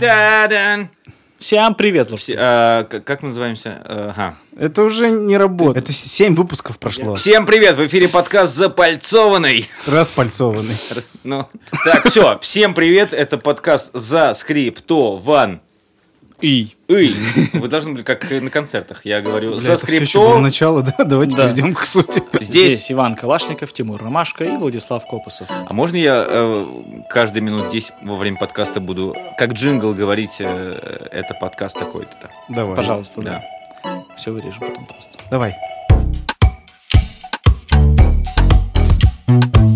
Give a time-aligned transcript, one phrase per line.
[0.00, 0.88] Та-дан.
[1.38, 2.08] Всем привет.
[2.18, 3.82] Все- а, как мы называемся?
[3.84, 4.34] Ага.
[4.56, 5.84] Это уже не работает.
[5.84, 7.16] Это 7 выпусков прошло.
[7.16, 7.76] Всем привет!
[7.76, 9.68] В эфире подкаст «Запальцованный».
[9.86, 10.76] Распальцованный.
[11.22, 11.46] Ну,
[11.84, 12.38] так, все.
[12.40, 13.12] Всем привет.
[13.12, 14.32] Это подкаст «За
[16.44, 16.50] скриптован».
[16.50, 16.68] И.
[16.88, 17.16] Эй,
[17.54, 19.04] вы должны были как на концертах.
[19.04, 20.40] Я говорю Бля, «За это всё ещё было скрипто».
[20.42, 20.94] начало, да?
[21.04, 21.44] Давайте Да.
[21.44, 22.22] перейдем к сути.
[22.40, 22.46] Здесь.
[22.48, 25.48] Здесь Иван Калашников, Тимур Ромашко и Владислав Копосов.
[25.50, 26.66] А можно я э,
[27.10, 32.30] каждые минут 10 во время подкаста буду, как джингл, говорить, э, это подкаст такой-то?
[32.48, 32.76] Давай.
[32.76, 33.44] Пожалуйста, Да.
[33.82, 34.04] да.
[34.16, 35.10] Все вырежем потом просто.
[35.30, 35.56] Давай.
[39.26, 39.73] Ты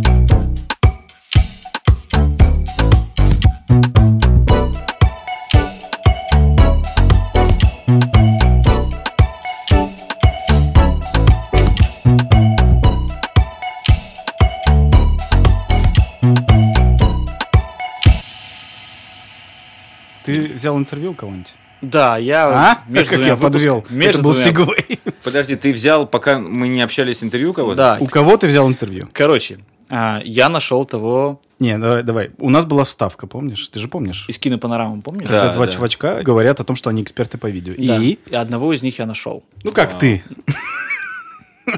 [20.58, 21.54] взял интервью у кого-нибудь?
[21.80, 22.78] Да, я А?
[22.88, 23.76] между как двумя я подвел?
[23.76, 25.00] выпусками- между Это был двумя- сегвей.
[25.22, 27.76] Подожди, ты взял, пока мы не общались, интервью кого-то?
[27.76, 27.96] Да.
[28.00, 29.08] У кого ты взял интервью?
[29.12, 32.30] Короче, а, я нашел того Не, давай, давай.
[32.38, 33.68] У нас была вставка, помнишь?
[33.68, 34.26] Ты же помнишь?
[34.28, 35.28] из кинопанорамы, помнишь?
[35.28, 35.40] Да.
[35.42, 37.74] Когда два чувачка говорят о том, что они эксперты по видео.
[37.78, 37.96] Да.
[37.96, 38.18] И?
[38.26, 39.42] И одного из них я нашел.
[39.64, 40.22] Ну как ты?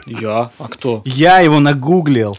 [0.06, 0.50] Я?
[0.58, 1.02] А кто?
[1.04, 2.36] Я его нагуглил.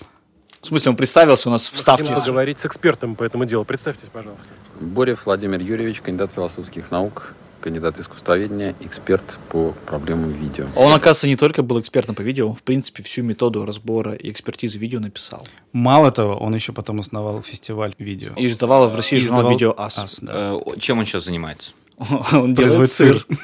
[0.62, 2.14] В смысле, он представился у нас в Хотим вставке.
[2.16, 3.66] поговорить с экспертом по этому делу.
[3.66, 4.48] Представьтесь, пожалуйста.
[4.82, 10.66] Борев Владимир Юрьевич, кандидат философских наук, кандидат искусствоведения, эксперт по проблемам видео.
[10.76, 14.32] Он, оказывается, не только был экспертом по видео, он, в принципе, всю методу разбора и
[14.32, 15.46] экспертизы видео написал.
[15.72, 18.32] Мало того, он еще потом основал фестиваль видео.
[18.36, 20.00] И издавала в России журнал издавал «Видео Ас».
[20.00, 20.54] «Ас», да.
[20.66, 21.74] Э, чем он сейчас занимается?
[22.34, 23.26] Он делает сыр.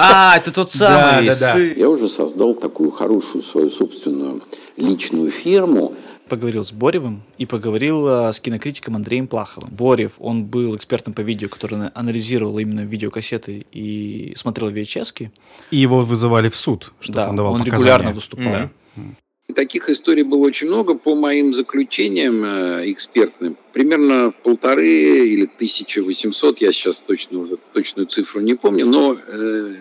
[0.00, 1.58] А, это тот самый Да, да, да.
[1.58, 4.42] Я уже создал такую хорошую свою собственную
[4.76, 5.92] личную ферму.
[6.28, 9.70] Поговорил с Боревым и поговорил а, с кинокритиком Андреем Плаховым.
[9.70, 15.32] Борев, он был экспертом по видео, который на- анализировал именно видеокассеты и смотрел VHS-ки.
[15.70, 17.78] И его вызывали в суд, чтобы Да, он давал он показания.
[17.82, 18.52] регулярно выступал.
[18.52, 18.70] Да.
[19.54, 20.94] Таких историй было очень много.
[20.94, 28.42] По моим заключениям э, экспертным, примерно полторы или 1800, я сейчас точно уже точную цифру
[28.42, 29.74] не помню, но э,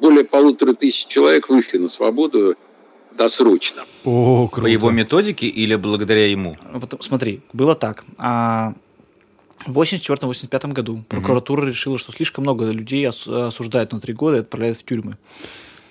[0.00, 2.54] более полутора тысяч человек вышли на свободу
[3.16, 3.82] досрочно.
[4.04, 4.62] О, круто.
[4.66, 6.56] По его методике или благодаря ему?
[6.80, 8.04] Потом- смотри, было так.
[8.18, 8.74] А,
[9.66, 14.40] в 84-85 году прокуратура решила, что слишком много людей ос- осуждают на три года и
[14.40, 15.16] отправляют в тюрьмы.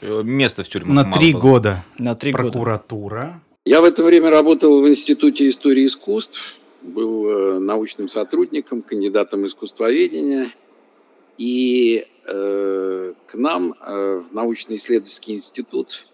[0.01, 0.93] Э, Место в тюрьме.
[0.93, 2.43] На три года На три года.
[2.51, 3.41] прокуратура.
[3.65, 10.51] Я в это время работал в Институте истории искусств, был э, научным сотрудником, кандидатом искусствоведения.
[11.37, 16.07] И э, к нам э, в научно-исследовательский институт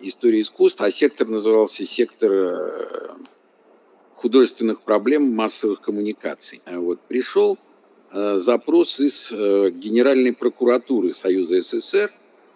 [0.00, 3.08] истории искусств, а сектор назывался сектор э,
[4.14, 6.62] художественных проблем массовых коммуникаций.
[6.66, 7.58] Э, Вот пришел
[8.12, 12.12] э, запрос из э, Генеральной прокуратуры Союза СССР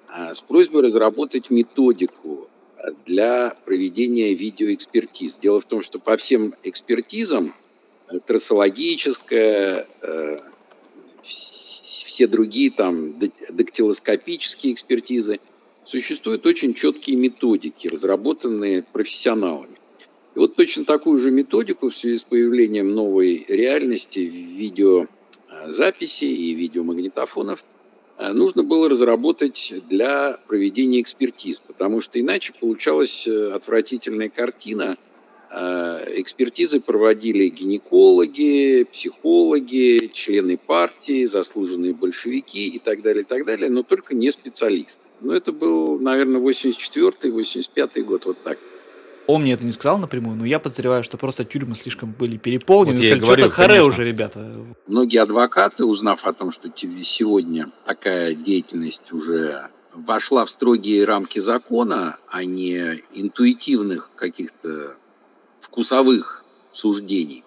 [0.08, 2.48] э, с просьбой разработать методику
[3.06, 5.38] для проведения видеоэкспертиз.
[5.38, 7.54] Дело в том, что по всем экспертизам,
[8.26, 9.88] трассологическая,
[11.50, 13.18] все другие там
[13.50, 15.40] дактилоскопические экспертизы,
[15.84, 19.76] существуют очень четкие методики, разработанные профессионалами.
[20.34, 26.54] И вот точно такую же методику в связи с появлением новой реальности в видеозаписи и
[26.54, 27.64] видеомагнитофонов
[28.18, 34.96] э, нужно было разработать для проведения экспертиз, потому что иначе получалась э, отвратительная картина.
[35.56, 43.70] Э, Экспертизы проводили гинекологи, психологи, члены партии, заслуженные большевики и так далее, и так далее,
[43.70, 45.06] но только не специалисты.
[45.20, 48.58] Но это был, наверное, 84-85 год, вот так.
[49.28, 52.96] Он мне это не сказал напрямую, но я подозреваю, что просто тюрьмы слишком были переполнены.
[52.96, 54.66] Вот я Сказали, говорю, что-то харе уже, ребята.
[54.88, 61.38] Многие адвокаты, узнав о том, что тебе сегодня такая деятельность уже вошла в строгие рамки
[61.38, 64.96] закона, а не интуитивных каких-то
[65.64, 67.44] вкусовых суждений,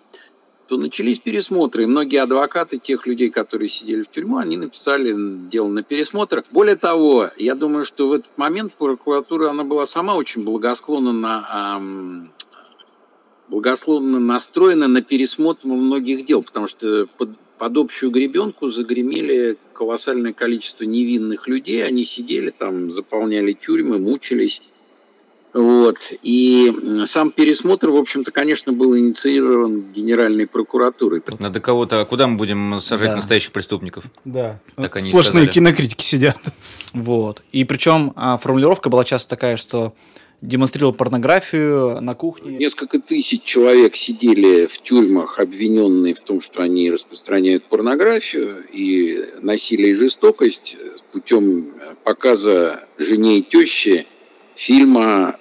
[0.67, 1.83] то начались пересмотры.
[1.83, 5.15] И многие адвокаты тех людей, которые сидели в тюрьму, они написали
[5.49, 6.43] дело на пересмотр.
[6.51, 11.47] Более того, я думаю, что в этот момент прокуратура, она была сама очень благосклонна на,
[11.49, 12.31] ам,
[13.47, 20.83] благословно настроена на пересмотр многих дел, потому что под, под общую гребенку загремели колоссальное количество
[20.83, 24.61] невинных людей, они сидели там, заполняли тюрьмы, мучились.
[25.57, 25.97] Вот.
[26.21, 26.71] И
[27.05, 31.23] сам пересмотр, в общем-то, конечно, был инициирован Генеральной прокуратурой.
[31.39, 32.01] Надо кого-то...
[32.01, 33.15] а Куда мы будем сажать Да.
[33.15, 34.05] настоящих преступников?
[34.23, 34.59] Да.
[34.75, 35.53] Так они и Сплошные сказали.
[35.53, 36.37] кинокритики сидят.
[36.93, 37.43] Вот.
[37.51, 39.93] И причем а, формулировка была часто такая, что
[40.41, 42.57] демонстрировал порнографию на кухне.
[42.57, 49.91] Несколько тысяч человек сидели в тюрьмах, обвиненные в том, что они распространяют порнографию и насилие
[49.91, 50.77] и жестокость
[51.11, 51.73] путем
[52.03, 54.05] показа жене и теще
[54.55, 55.37] фильма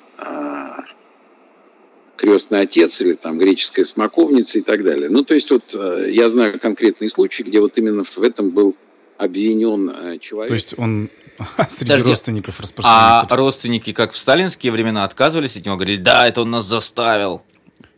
[2.16, 5.08] крестный отец или там греческая смоковница и так далее.
[5.10, 8.74] Ну, то есть вот э, я знаю конкретные случаи, где вот именно в этом был
[9.18, 10.48] обвинен э, человек.
[10.48, 11.10] То есть он
[11.68, 13.36] среди Подожди, родственников А распространитель.
[13.36, 17.42] родственники, как в сталинские времена, отказывались от него, говорили, да, это он нас заставил.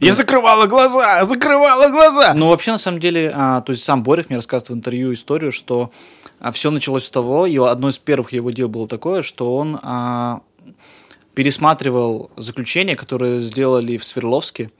[0.00, 2.32] Я закрывала глаза, закрывала глаза.
[2.32, 5.50] Ну, вообще, на самом деле, а, то есть сам Борев мне рассказывает в интервью историю,
[5.50, 5.90] что
[6.52, 10.42] все началось с того, и одно из первых его дел было такое, что он а,
[11.38, 14.72] пересматривал заключения, которые сделали в Свердловске,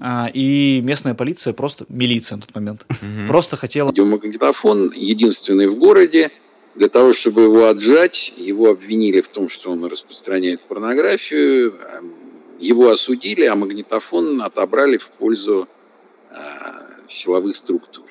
[0.00, 2.84] а, и местная полиция просто, милиция на тот момент,
[3.28, 3.90] просто хотела...
[3.90, 6.32] Видеомагнитофон единственный в городе.
[6.74, 12.12] Для того, чтобы его отжать, его обвинили в том, что он распространяет порнографию, эм,
[12.58, 15.68] его осудили, а магнитофон отобрали в пользу
[16.32, 16.36] э,
[17.08, 18.06] силовых структур.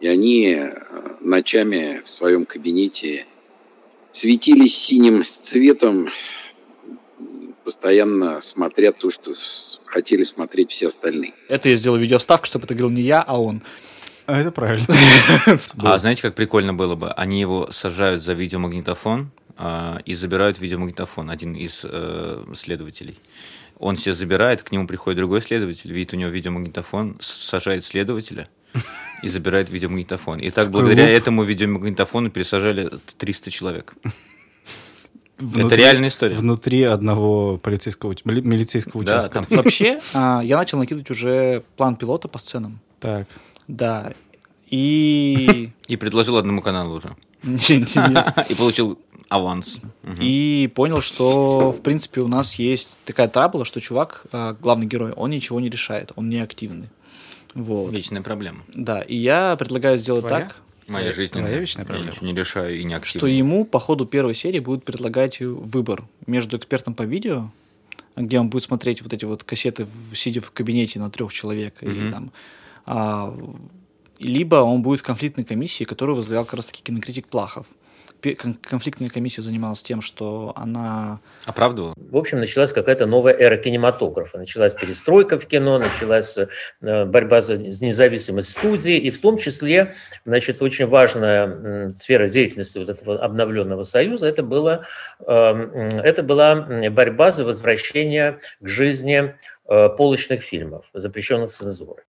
[0.00, 0.74] И они э,
[1.22, 3.24] ночами в своем кабинете
[4.12, 6.10] светились синим цветом,
[7.70, 9.30] постоянно смотря то, что
[9.86, 11.34] хотели смотреть все остальные.
[11.48, 13.62] Это я сделал видеовставку, чтобы это говорил не я, а он.
[14.26, 14.86] А это правильно.
[15.78, 17.12] А знаете, как прикольно было бы?
[17.12, 23.16] Они его сажают за видеомагнитофон а, и забирают видеомагнитофон, один из э, следователей.
[23.78, 28.48] Он себе забирает, к нему приходит другой следователь, видит у него видеомагнитофон, сажает следователя
[29.22, 30.40] и забирает видеомагнитофон.
[30.40, 33.94] И так благодаря этому видеомагнитофону пересажали 300 человек.
[35.40, 36.34] Внутри- реальная история.
[36.34, 39.42] Внутри одного полицейского, милицейского Да, участка.
[39.42, 42.80] там Вообще, а, я начал накидывать уже план пилота по сценам.
[43.00, 43.28] Так.
[43.68, 44.12] Да.
[44.68, 45.70] И...
[45.88, 47.16] и предложил одному каналу уже.
[47.42, 48.98] И получил
[49.28, 49.78] аванс.
[50.20, 55.12] И понял, что, в принципе, у нас есть такая трабла, что чувак, а, главный герой,
[55.12, 56.88] он ничего не решает, он не активный.
[57.54, 57.92] Вот.
[57.92, 58.60] Вечная проблема.
[58.74, 60.44] Да, и я предлагаю сделать Твоя?
[60.46, 60.56] так,
[60.92, 62.10] Моя жизнь твоя вечная я проблема.
[62.10, 63.20] ничего не решаю и не активно.
[63.20, 67.50] что ему по ходу первой серии будут предлагать выбор между экспертом по видео,
[68.16, 71.86] где он будет смотреть вот эти вот кассеты, сидя в кабинете на трех человек, и
[71.86, 72.12] Мгм.
[72.12, 72.32] там,
[72.86, 73.38] а,
[74.18, 77.66] либо он будет в конфликтной комиссии, которую возглавлял как раз-таки кинокритик Плахов.
[78.20, 81.94] Конфликтная комиссия занималась тем, что она Оправдывал?
[81.96, 84.38] В общем, началась какая-то новая эра кинематографа.
[84.38, 89.94] Началась перестройка в кино, началась э, борьба за независимость студии, и в том числе,
[90.24, 94.84] значит, очень важная сфера деятельности вот этого обновленного союза это, было,
[95.26, 95.70] э, м,
[96.00, 96.54] это была
[96.90, 99.34] борьба за возвращение к жизни
[99.68, 102.04] э, полочных фильмов, запрещенных цензурой.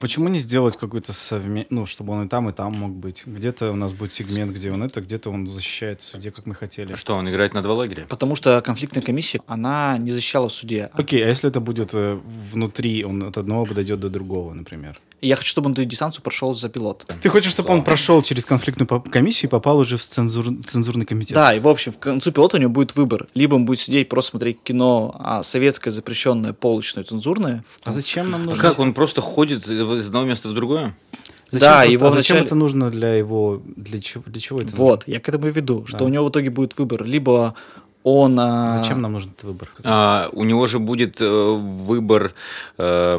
[0.00, 3.22] Почему не сделать какой-то совместный, ну, чтобы он и там, и там мог быть?
[3.26, 6.54] Где-то у нас будет сегмент, где он это, где-то он защищает в суде, как мы
[6.54, 6.94] хотели.
[6.96, 8.06] Что, он играет на два лагеря?
[8.08, 10.88] Потому что конфликтная комиссия, она не защищала в суде.
[10.94, 12.18] Окей, а если это будет э,
[12.50, 14.98] внутри, он от одного подойдет до другого, например?
[15.22, 17.06] Я хочу, чтобы он эту дистанцию прошел за пилот.
[17.20, 21.34] Ты хочешь, чтобы он прошел через конфликтную комиссию и попал уже в цензур- цензурный комитет?
[21.34, 23.28] Да, и в общем, в концу пилота у него будет выбор.
[23.34, 27.62] Либо он будет сидеть просто смотреть кино а, советское, запрещенное, полочное, цензурное.
[27.84, 28.62] А зачем нам А нужно?
[28.62, 30.96] как, он просто ходит из одного места в другое?
[31.48, 33.62] Зачем, Да, просто- его а зачем вначале- это нужно для его...
[33.76, 36.04] Для чего, для чего это Вот, я к этому и веду, что Да.
[36.04, 37.04] у него в итоге будет выбор.
[37.04, 37.54] Либо
[38.02, 38.38] он...
[38.40, 38.70] а?
[38.70, 39.68] Зачем нам нужен этот выбор?
[39.84, 42.34] А, у него же будет э, выбор
[42.78, 43.18] э,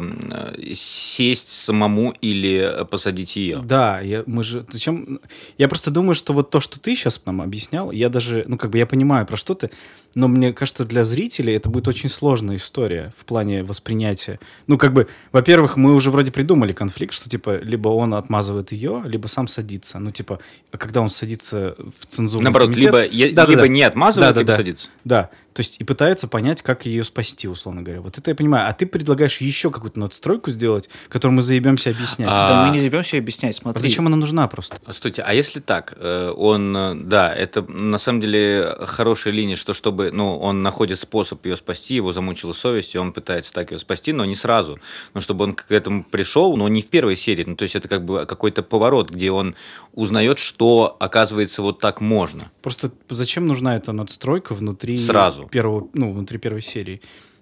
[0.74, 3.60] сесть самому или посадить ее.
[3.62, 4.64] Да, я, мы же...
[4.68, 5.20] Зачем...
[5.58, 8.44] Я просто думаю, что вот то, что ты сейчас нам объяснял, я даже...
[8.48, 9.70] Ну, как бы я понимаю, про что ты,
[10.14, 14.38] но мне кажется, для зрителей это будет очень сложная история в плане воспринятия.
[14.66, 19.02] Ну, как бы, во-первых, мы уже вроде придумали конфликт, что, типа, либо он отмазывает ее,
[19.06, 19.98] либо сам садится.
[19.98, 20.38] Ну, типа,
[20.70, 23.50] а когда он садится в цензурный Наоборот, комитет- либо, Да-да-да.
[23.52, 24.52] либо не отмазывает, Да-да-да.
[24.52, 24.71] либо садится.
[25.04, 28.00] Да, то есть и пытается понять, как ее спасти, условно говоря.
[28.00, 28.68] Вот это я понимаю.
[28.68, 32.28] А ты предлагаешь еще какую-то надстройку сделать, которую мы заебемся объяснять.
[32.30, 33.82] А, Да мы не заебемся объяснять, А смотри.
[33.82, 34.76] зачем она нужна просто?
[34.84, 39.56] А Стойте, а если так, э, он, э, да, это на самом деле хорошая линия,
[39.56, 43.72] что чтобы, ну, он находит способ ее спасти, его замучила совесть, и он пытается так
[43.72, 44.78] ее спасти, но не сразу,
[45.14, 47.88] но чтобы он к этому пришел, но не в первой серии, ну, то есть это
[47.88, 49.54] как бы какой-то поворот, где он
[49.92, 52.50] узнает, что, оказывается, вот так можно.
[52.62, 55.41] Просто зачем нужна эта надстройка внутри Сразу.
[55.50, 57.00] Первого, ну, внутри первой серии?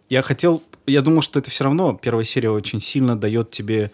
[0.09, 3.93] Я хотел, я думал, что это все равно первая серия очень сильно дает тебе,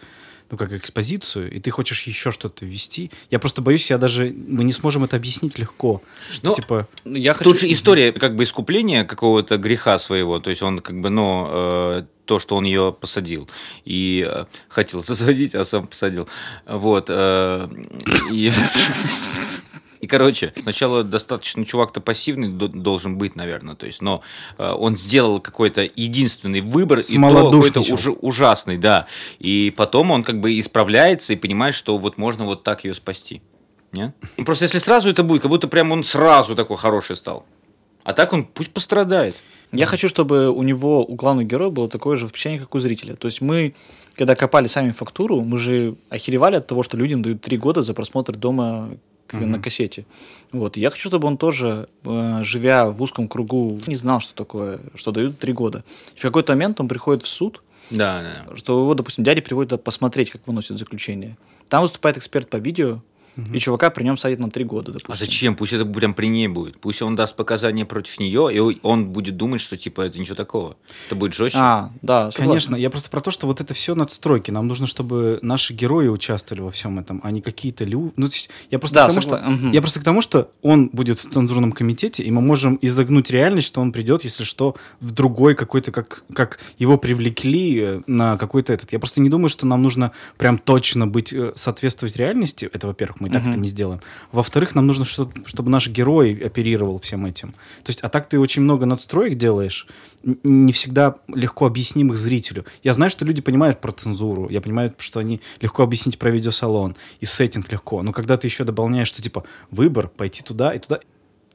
[0.49, 3.11] ну, как экспозицию, и ты хочешь еще что-то ввести.
[3.29, 6.01] Я просто боюсь, я даже, мы не сможем это объяснить легко.
[6.31, 7.51] Что, Ну, типа, Я хочу...
[7.51, 11.47] Тут же история как бы искупления какого-то греха своего, то есть он как бы, ну,
[11.49, 13.49] э, то, что он ее посадил
[13.85, 16.27] и э, хотел засадить, а сам посадил,
[16.65, 17.69] вот, э,
[18.31, 18.51] и
[19.99, 24.21] И, короче, сначала достаточно чувак-то пассивный до- должен быть, наверное, то есть, но
[24.57, 29.07] э, он сделал какой-то единственный выбор, и то какой-то уже ужасный, да.
[29.39, 33.41] И потом он как бы исправляется и понимает, что вот можно вот так ее спасти.
[33.91, 34.15] Нет?
[34.35, 37.45] И просто если сразу это будет, как будто прям он сразу такой хороший стал.
[38.03, 39.35] А так он пусть пострадает.
[39.71, 43.15] Я хочу, чтобы у него, у главного героя было такое же впечатление, как у зрителя.
[43.15, 43.73] То есть мы,
[44.15, 47.93] когда копали сами фактуру, мы же охеревали от того, что людям дают три года за
[47.93, 48.91] просмотр дома
[49.27, 50.05] к- на кассете.
[50.51, 50.77] Вот.
[50.77, 54.79] И я хочу, чтобы он тоже, э, живя в узком кругу, не знал, что такое,
[54.95, 55.83] что дают три года.
[56.15, 58.55] И в какой-то момент он приходит в суд, Да, да.
[58.57, 61.37] что его, допустим, дядя приводит посмотреть, как выносят заключение.
[61.69, 63.01] Там выступает эксперт по видео,
[63.53, 65.13] и чувака при нем садят на три года, допустим.
[65.13, 65.55] А зачем?
[65.55, 66.79] Пусть это прям при ней будет.
[66.79, 70.75] Пусть он даст показания против нее, и он будет думать, что типа это ничего такого.
[71.07, 71.57] Это будет жестче.
[71.61, 72.49] А, да, согласен.
[72.49, 74.51] Конечно, я просто про то, что вот это все надстройки.
[74.51, 78.13] Нам нужно, чтобы наши герои участвовали во всем этом, а не какие-то люди.
[78.15, 79.71] Ну, то есть я просто Да, к тому, согла- что мгм.
[79.71, 83.67] я просто к тому, что он будет в цензурном комитете, и мы можем изогнуть реальность,
[83.67, 88.73] что он придет, если что, в другой какой-то, как, как его привлекли э, на какой-то
[88.73, 88.91] этот.
[88.93, 92.69] Я просто не думаю, что нам нужно прям точно быть, э, соответствовать реальности.
[92.71, 94.01] Это, во-первых, мы и так это не сделаем.
[94.31, 97.49] Во-вторых, нам нужно, что- чтобы наш герой оперировал всем этим.
[97.83, 99.87] То есть, а так ты очень много надстроек делаешь,
[100.23, 102.65] не всегда легко объяснимых зрителю.
[102.83, 106.95] Я знаю, что люди понимают про цензуру, я понимаю, что они легко объяснить про видеосалон,
[107.19, 110.99] и сеттинг легко, но когда ты еще дополняешь, что типа выбор, пойти туда и туда,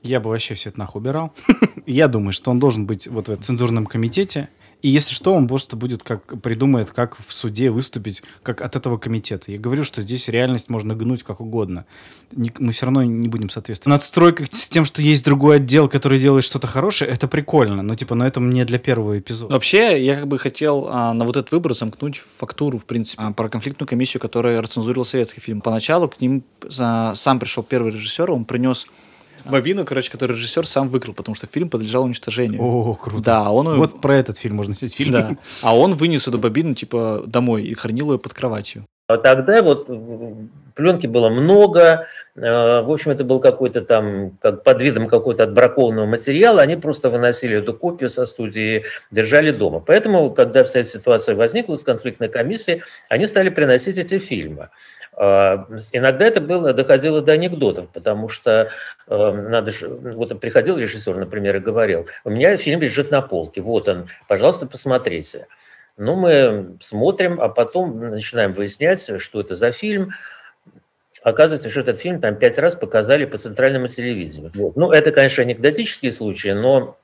[0.02, 1.33] я бы вообще все это нахуй убирал.
[1.87, 4.49] Я думаю, что он должен быть вот в цензурном комитете,
[4.83, 8.99] и если что, он просто будет как придумает, как в суде выступить, как от этого
[8.99, 9.53] комитета.
[9.53, 11.87] Я говорю, что здесь реальность можно гнуть как угодно.
[12.33, 13.95] Не- мы все равно не будем соответствовать.
[13.95, 17.83] Надстройка с тем, что есть другой отдел, который делает что-то хорошее, это прикольно.
[17.83, 19.55] Но типа, но это мне для первого эпизода.
[19.55, 23.33] Вообще, я как бы хотел а, на вот этот выбор замкнуть фактуру, в принципе, а,
[23.33, 25.61] про конфликтную комиссию, которая рецензурила советский фильм.
[25.61, 26.43] Поначалу к ним
[26.81, 28.89] а, сам пришел первый режиссер, он принес
[29.45, 32.63] бобину, короче, который режиссер сам выкрал, потому что фильм подлежал уничтожению.
[32.63, 33.23] О, круто.
[33.23, 35.13] Да, он Вот про этот фильм можно снять фильм.
[35.13, 35.37] да.
[35.63, 38.85] А он вынес эту бобину, типа, домой и хранил ее под кроватью.
[39.12, 39.88] А тогда вот
[40.75, 42.40] пленки было много, э,
[42.81, 47.59] в общем, это был какой-то там, как под видом какой-то отбракованного материала, они просто выносили
[47.59, 49.81] эту копию со студии, держали дома.
[49.81, 54.71] Поэтому, когда вся эта ситуация возникла с конфликтной комиссией, они стали приносить эти фильмы.
[55.14, 58.71] А, Иногда это было, доходило до анекдотов, потому что
[59.09, 63.61] э, надо же, вот приходил режиссер, например, и говорил, у меня фильм лежит на полке,
[63.61, 65.49] вот он, пожалуйста, посмотрите.
[65.97, 70.13] Ну, мы смотрим, а потом начинаем выяснять, что это за фильм.
[71.23, 74.51] Оказывается, что этот фильм там пять раз показали по центральному телевидению.
[74.55, 74.77] Вот.
[74.77, 76.99] Ну, это, конечно, анекдотические случаи, но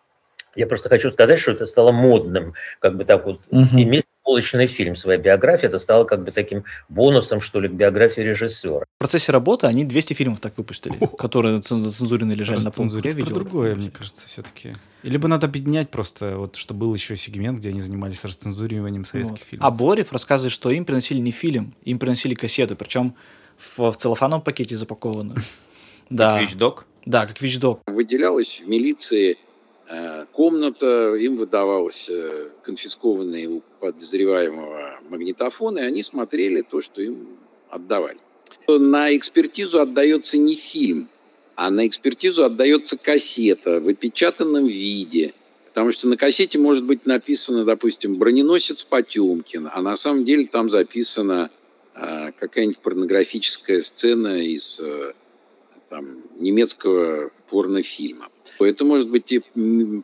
[0.57, 3.79] я просто хочу сказать, что это стало модным, как бы так вот, Мгм.
[3.81, 7.73] иметь полочный фильм в своей биографии, это стало как бы таким бонусом, что ли, к
[7.73, 8.85] биографии режиссера.
[8.97, 13.05] В процессе работы они 200 фильмов так выпустили, которые цен- цензурные лежали на полках.
[13.07, 13.35] Я видел.
[13.35, 14.75] другое, мне кажется, все-таки.
[15.03, 19.39] Или бы надо объединять просто, вот, чтобы был еще сегмент, где они занимались расцензуриванием советских
[19.39, 19.47] Вот.
[19.49, 19.67] фильмов.
[19.67, 23.15] А Борев рассказывает, что им приносили не фильм, им приносили кассету, причем
[23.57, 25.39] в, в целлофановом пакете запакованную.
[26.11, 26.85] Да, Вещдок.
[27.07, 27.81] да, как вещдок.
[27.87, 29.39] Выделялась в милиции
[30.33, 37.39] комната, им выдавался э, конфискованный у подозреваемого магнитофон, и они смотрели то, что им
[37.71, 38.19] отдавали.
[38.69, 41.09] На экспертизу отдается не фильм,
[41.57, 45.33] а на экспертизу отдается кассета в опечатанном виде.
[45.69, 50.69] Потому что на кассете может быть написано, допустим, «Броненосец Потемкин», а на самом деле там
[50.69, 51.51] записана
[51.95, 55.13] э, какая-нибудь порнографическая сцена из э,
[55.89, 58.29] там, немецкого порнофильма.
[58.59, 59.43] Это может быть и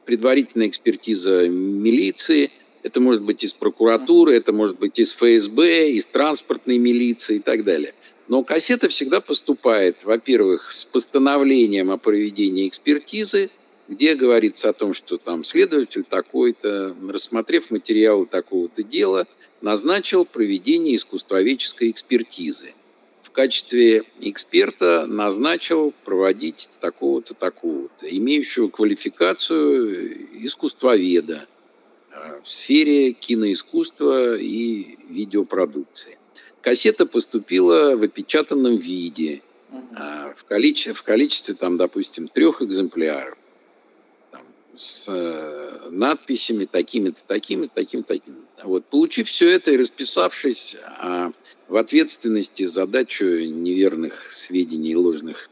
[0.04, 2.50] предварительная экспертиза милиции,
[2.82, 7.64] это может быть из прокуратуры, это может быть из ФСБ, из транспортной милиции и так
[7.64, 7.94] далее.
[8.28, 13.50] Но кассета всегда поступает, во-первых, с постановлением о проведении экспертизы,
[13.88, 19.26] где говорится о том, что там следователь такой-то, рассмотрев материалы такого-то дела,
[19.60, 22.74] назначил проведение искусствоведческой экспертизы
[23.34, 31.46] качестве эксперта назначил проводить такого-то, такого-то, имеющего квалификацию искусствоведа
[32.10, 36.18] э, в сфере киноискусства и видеопродукции.
[36.62, 43.36] Кассета поступила в опечатанном виде, э, в количестве, в количестве там, допустим, трех экземпляров
[44.76, 48.36] с э, надписями такими-то, такими-то, такими-то, такими.
[48.62, 51.32] Вот, получив все это и расписавшись а,
[51.68, 55.50] в ответственности за дачу неверных сведений и ложных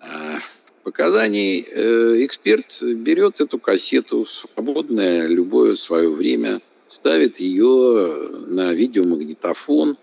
[0.00, 0.38] а,
[0.82, 9.96] показаний, э, эксперт берет эту кассету в свободное любое свое время, ставит ее на видеомагнитофон,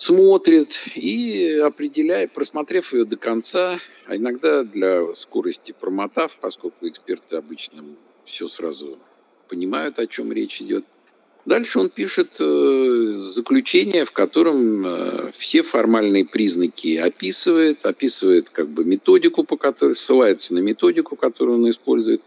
[0.00, 7.84] смотрит и определяет, просмотрев ее до конца, а иногда для скорости промотав, поскольку эксперты обычно
[8.24, 8.98] все сразу
[9.48, 10.86] понимают, о чем речь идет.
[11.44, 18.86] Дальше он пишет э, заключение, в котором э, все формальные признаки описывает, описывает как бы
[18.86, 22.22] методику, по которой ссылается на методику, которую он использует.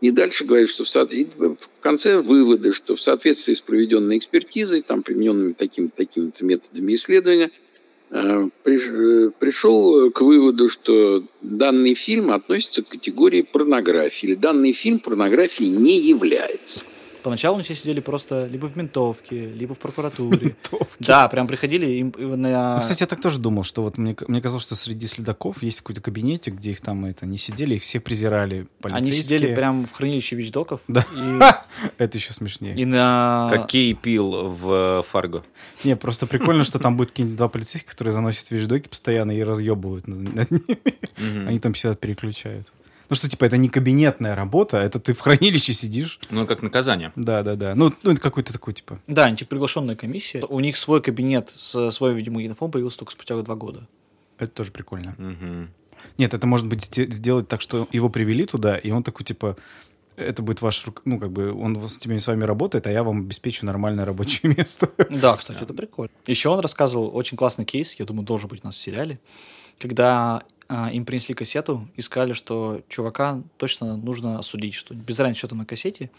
[0.00, 1.04] И дальше говорит, что в, со...
[1.04, 7.50] в конце выводы, что в соответствии с проведенной экспертизой, там, примененными такими такими методами исследования,
[8.10, 15.70] э, пришел к выводу, что данный фильм относится к категории порнографии, или данный фильм порнографией
[15.70, 16.84] не является.
[17.22, 20.56] Поначалу они все сидели просто либо в ментовке, либо в прокуратуре.
[21.00, 22.76] Да, прям приходили им на...
[22.76, 25.80] Ну, кстати, я так тоже думал, что вот мне, мне казалось, что среди следаков есть
[25.80, 29.92] какой-то кабинетик, где их там это не сидели, их все презирали Они сидели прям в
[29.92, 30.82] хранилище вещдоков.
[30.88, 31.04] Да.
[31.98, 32.76] Это еще смешнее.
[32.76, 33.48] И на...
[33.50, 35.42] Как Кей пил в Фарго.
[35.84, 40.06] Не, просто прикольно, что там будет какие-нибудь два полицейских, которые заносят вещдоки постоянно и разъебывают
[40.06, 40.78] над ними.
[41.46, 42.72] Они там всегда переключают.
[43.08, 46.20] Ну что, типа, это не кабинетная работа, это ты в хранилище сидишь.
[46.30, 47.12] Ну, как наказание.
[47.16, 47.74] Да, да, да.
[47.74, 49.00] Ну, ну это какой-то такой, типа...
[49.06, 50.44] Да, типа приглашенная комиссия.
[50.44, 53.88] У них свой кабинет, с, свой видеомагнитофон появился только спустя два года.
[54.38, 55.16] Это тоже прикольно.
[55.18, 55.68] Угу.
[56.18, 59.56] Нет, это может быть сделать так, что его привели туда, и он такой, типа,
[60.16, 63.20] это будет ваш, ну, как бы, он с теми с вами работает, а я вам
[63.20, 64.90] обеспечу нормальное рабочее место.
[65.10, 66.10] Да, кстати, это прикольно.
[66.26, 69.18] Еще он рассказывал очень классный кейс, я думаю, должен быть у нас в сериале,
[69.78, 75.38] когда а, им принесли кассету и сказали, что чувака точно нужно осудить, что без разницы,
[75.38, 76.10] что там на кассете,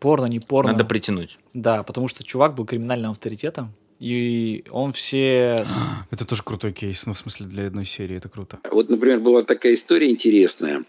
[0.00, 0.72] порно, не порно.
[0.72, 1.38] Надо притянуть.
[1.52, 5.64] Да, потому что чувак был криминальным авторитетом, и он все...
[6.10, 8.58] Это тоже крутой кейс, ну, в смысле, для одной серии это круто.
[8.70, 10.84] Вот, например, была такая история интересная.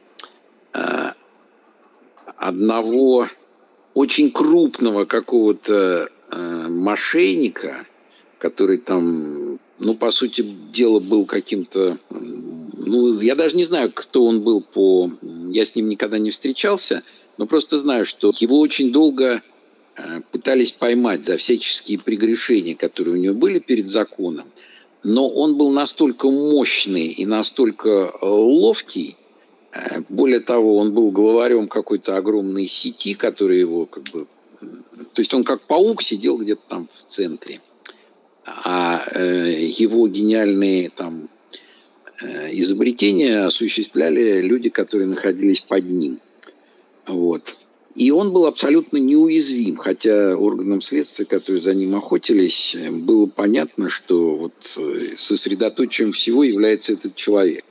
[0.74, 1.14] А,
[2.38, 3.28] одного
[3.94, 7.86] очень крупного какого-то а, мошенника,
[8.38, 11.98] который там, ну, по сути дела, был каким-то
[12.86, 15.10] ну, я даже не знаю, кто он был по...
[15.50, 17.04] Я с ним никогда не встречался,
[17.38, 19.42] но просто знаю, что его очень долго
[19.96, 24.46] э, пытались поймать за всяческие прегрешения, которые у него были перед законом.
[25.04, 29.18] Но он был настолько мощный и настолько э, ловкий,
[29.74, 34.28] э, более того, он был главарем какой-то огромной сети, которая его как бы...
[34.62, 37.62] То есть он как паук сидел где-то там в центре.
[38.46, 41.30] А его гениальные там
[42.26, 46.20] Э, изобретения осуществляли люди, которые находились под ним.
[47.08, 47.56] Вот.
[47.96, 54.36] И он был абсолютно неуязвим, хотя органам следствия, которые за ним охотились, было понятно, что
[54.36, 57.64] вот э, сосредоточием всего является этот человек.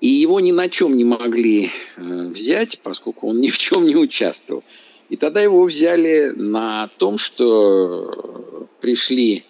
[0.00, 3.96] И его ни на чем не могли э, взять, поскольку он ни в чем не
[3.96, 4.62] участвовал.
[5.08, 9.44] И тогда его взяли на том, что пришли,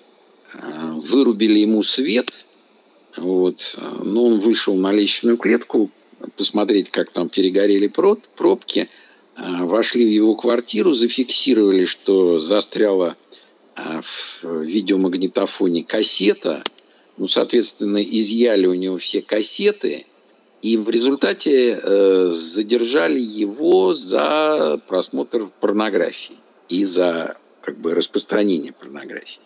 [1.09, 2.47] вырубили ему свет–
[3.17, 3.79] вот.
[4.05, 5.91] Но он вышел на личную клетку
[6.37, 8.89] посмотреть, как там перегорели пробки.
[9.37, 13.17] А, вошли в его квартиру, зафиксировали, что застряла
[13.75, 16.63] а, в видеомагнитофоне кассета.
[17.17, 20.07] Ну, соответственно, изъяли у него все кассеты.
[20.63, 26.37] И в результате э, задержали его за просмотр порнографии
[26.69, 29.41] и за как бы распространение порнографии.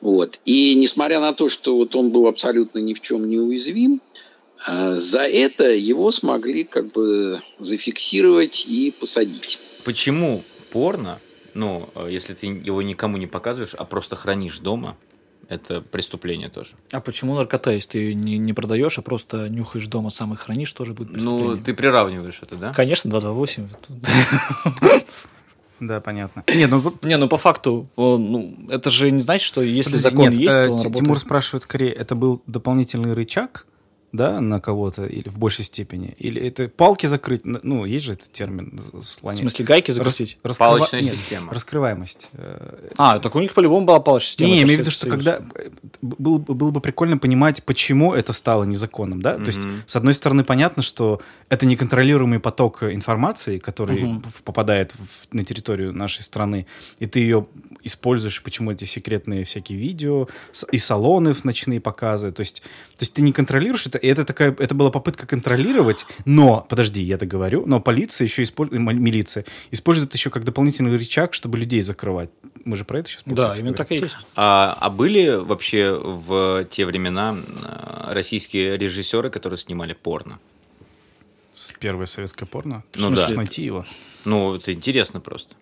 [0.00, 0.40] Вот.
[0.44, 4.02] И несмотря на то, что вот он был абсолютно ни в чем не уязвим,
[4.66, 9.60] а, за это его смогли как бы зафиксировать и посадить.
[9.84, 11.20] Почему порно,
[11.54, 14.96] ну, если ты его никому не показываешь, а просто хранишь дома,
[15.48, 16.72] это преступление тоже.
[16.90, 20.72] А почему наркота, если ты не, не продаешь, а просто нюхаешь дома, сам и хранишь,
[20.72, 21.56] тоже будет преступление?
[21.56, 22.72] Ну, ты приравниваешь это, да?
[22.72, 23.68] Конечно, 228.
[25.80, 26.44] Да, понятно.
[26.54, 30.30] Не, ну, не, ну по факту, ну, это же не значит, что если Подожди, закон
[30.30, 31.18] нет, есть, э, то он Тимур работает.
[31.20, 33.66] спрашивает скорее, это был дополнительный рычаг,
[34.12, 36.14] да, на кого-то или в большей степени?
[36.18, 37.42] Или это палки закрыть?
[37.44, 38.80] Ну, есть же этот термин.
[38.92, 40.38] В смысле, гайки закрутить?
[40.42, 40.70] Рас, раскрыва...
[40.70, 41.52] Палочная Нет, система.
[41.52, 42.28] Раскрываемость.
[42.96, 44.50] А, так у них по-любому была палочная система.
[44.50, 45.40] Не, я имею в виду, что когда...
[46.02, 49.34] Было, было бы прикольно понимать, почему это стало незаконным, да?
[49.34, 49.44] Mm-hmm.
[49.44, 54.26] То есть, с одной стороны, понятно, что это неконтролируемый поток информации, который mm-hmm.
[54.44, 56.66] попадает в, на территорию нашей страны,
[56.98, 57.46] и ты ее
[57.82, 60.28] используешь, почему эти секретные всякие видео,
[60.72, 62.30] и салоны в ночные показы.
[62.30, 66.06] То есть, то есть ты не контролируешь это, и это такая, это была попытка контролировать,
[66.24, 71.58] но, подожди, я договорю, но полиция еще использует, милиция использует еще как дополнительный рычаг, чтобы
[71.58, 72.30] людей закрывать.
[72.64, 74.16] Мы же про это сейчас Да, именно так и есть.
[74.36, 80.38] А, а были вообще в те времена э, российские режиссеры, которые снимали порно?
[81.78, 82.84] Первое советское порно?
[82.94, 83.28] ну да.
[83.30, 83.84] найти его?
[84.24, 85.54] Ну, это интересно просто.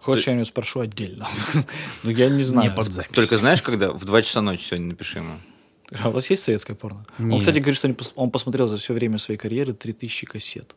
[0.00, 1.26] Хочешь, я у него спрошу отдельно?
[2.02, 2.70] Ну, я не знаю.
[2.70, 3.14] Не под запись.
[3.14, 3.90] Только знаешь, когда?
[3.90, 5.32] В 2 часа ночи сегодня напиши ему.
[5.92, 7.06] А у вас есть советское порно?
[7.18, 7.40] Он, Нет.
[7.40, 10.74] кстати, говорит, что он пос- он посмотрел за все время своей карьеры 3000 кассет.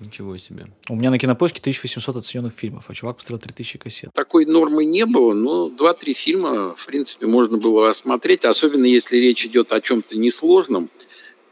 [0.00, 0.66] Ничего себе.
[0.88, 4.10] У меня на кинопоиске 1800 оцененных фильмов, а чувак посмотрел 3000 кассет.
[4.14, 9.44] Такой нормы не было, но два-три фильма, в принципе, можно было осмотреть, особенно если речь
[9.44, 10.88] идет о чем-то несложном.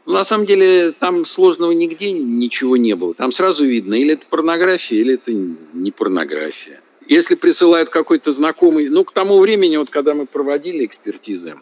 [0.05, 3.13] Ну, на самом деле, там сложного нигде ничего не было.
[3.13, 6.81] Там сразу видно, или это порнография, или это не порнография.
[7.09, 8.87] Если присылают какой-то знакомый...
[8.87, 11.55] Ну, к тому времени, вот когда мы проводили экспертизы,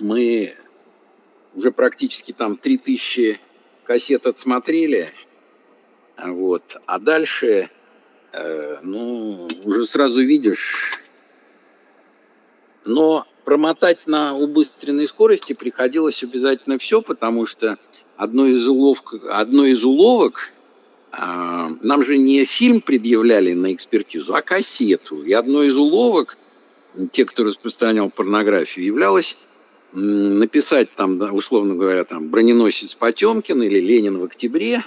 [0.00, 0.54] мы
[1.54, 3.40] уже практически там 3000
[3.84, 5.08] кассет отсмотрели.
[6.16, 6.76] А Вот.
[6.86, 7.70] А дальше,
[8.32, 10.98] э, ну, уже сразу видишь.
[12.84, 17.78] Но промотать на убыстренной скорости приходилось обязательно все, потому что
[18.16, 20.52] одно из, уловок, одно из уловок,
[21.12, 25.22] а, нам же не фильм предъявляли на экспертизу, а кассету.
[25.22, 26.36] И одно из уловок,
[27.12, 29.36] те, кто распространял порнографию, являлось
[29.92, 34.82] написать там, да, условно говоря, там «Броненосец Потемкин» или «Ленин в октябре»,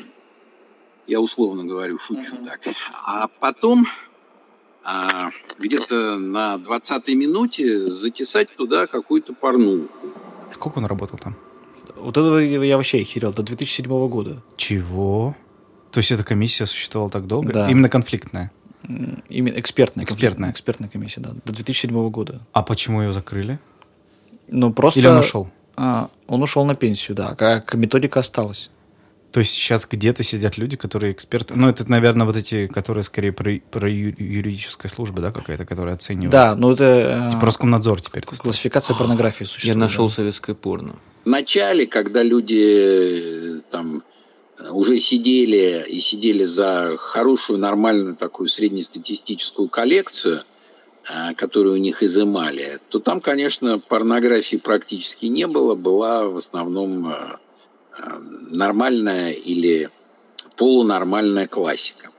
[1.08, 2.62] я условно говорю, шучу так.
[3.04, 3.88] А потом
[4.84, 9.90] а, где-то на 20-й минуте затесать туда какую-то порнуху.
[10.52, 11.36] Сколько он работал там?
[11.96, 14.44] Вот этого я вообще охерел, до 2007 года.
[14.56, 15.36] Чего?
[15.92, 17.52] То есть эта комиссия существовала так долго?
[17.52, 17.70] Да.
[17.70, 18.52] Именно конфликтная.
[19.30, 20.06] Именно экспертная.
[20.06, 20.52] Экспертная.
[20.52, 21.32] Экспертная комиссия, да.
[21.46, 22.42] До 2007 года.
[22.54, 23.60] А почему ее закрыли?
[24.52, 25.00] Ну, просто...
[25.00, 25.50] Или он ушел?
[25.76, 27.34] А, он ушел на пенсию, да.
[27.36, 28.70] Как методика осталась.
[29.32, 31.56] То есть сейчас где-то сидят люди, которые эксперты.
[31.56, 36.32] Ну, это, наверное, вот эти, которые скорее про, про юридическая служба, да, какая-то, которая оценивает.
[36.32, 37.30] Да, ну это...
[37.32, 38.24] Типа э, Роскомнадзор теперь.
[38.24, 39.78] классификация порнографии Я существует.
[39.78, 40.16] нашел да.
[40.16, 40.98] советское порно.
[41.24, 44.04] В начале, когда люди э, там
[44.60, 50.44] э, уже сидели и сидели за хорошую, нормальную такую среднестатистическую коллекцию,
[51.10, 55.76] э, которую у них изымали, то там, конечно, порнографии практически не было.
[55.76, 58.02] Была в основном э, э,
[58.52, 59.90] нормальная или
[60.58, 62.10] полунормальная классика.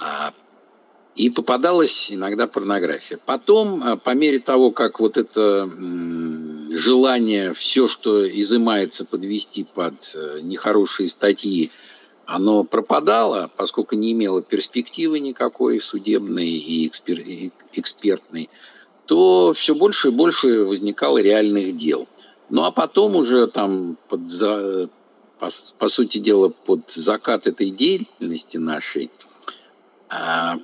[0.00, 0.32] А,
[1.14, 3.18] И попадалась иногда порнография.
[3.24, 5.70] Потом, по мере того, как вот это
[6.74, 11.70] желание все, что изымается, подвести под э, нехорошие статьи,
[12.26, 18.48] оно пропадало, поскольку не имело перспективы никакой судебной и экспер- и экспертной,
[19.06, 22.08] то все больше и больше возникало реальных дел.
[22.50, 24.22] Ну а потом уже там под
[25.78, 29.10] по сути дела под закат этой деятельности нашей
[30.08, 30.56] а,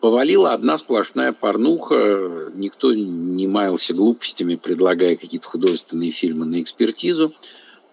[0.00, 2.50] повалила одна сплошная порнуха.
[2.54, 7.34] Никто не маялся глупостями, предлагая какие-то художественные фильмы на экспертизу.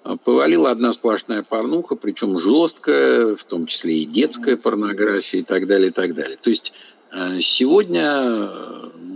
[0.03, 5.67] А, Повалила одна сплошная порнуха, причем жесткая, в том числе и детская порнография и так
[5.67, 6.38] далее, и так далее.
[6.38, 6.73] То есть
[7.12, 8.49] э, сегодня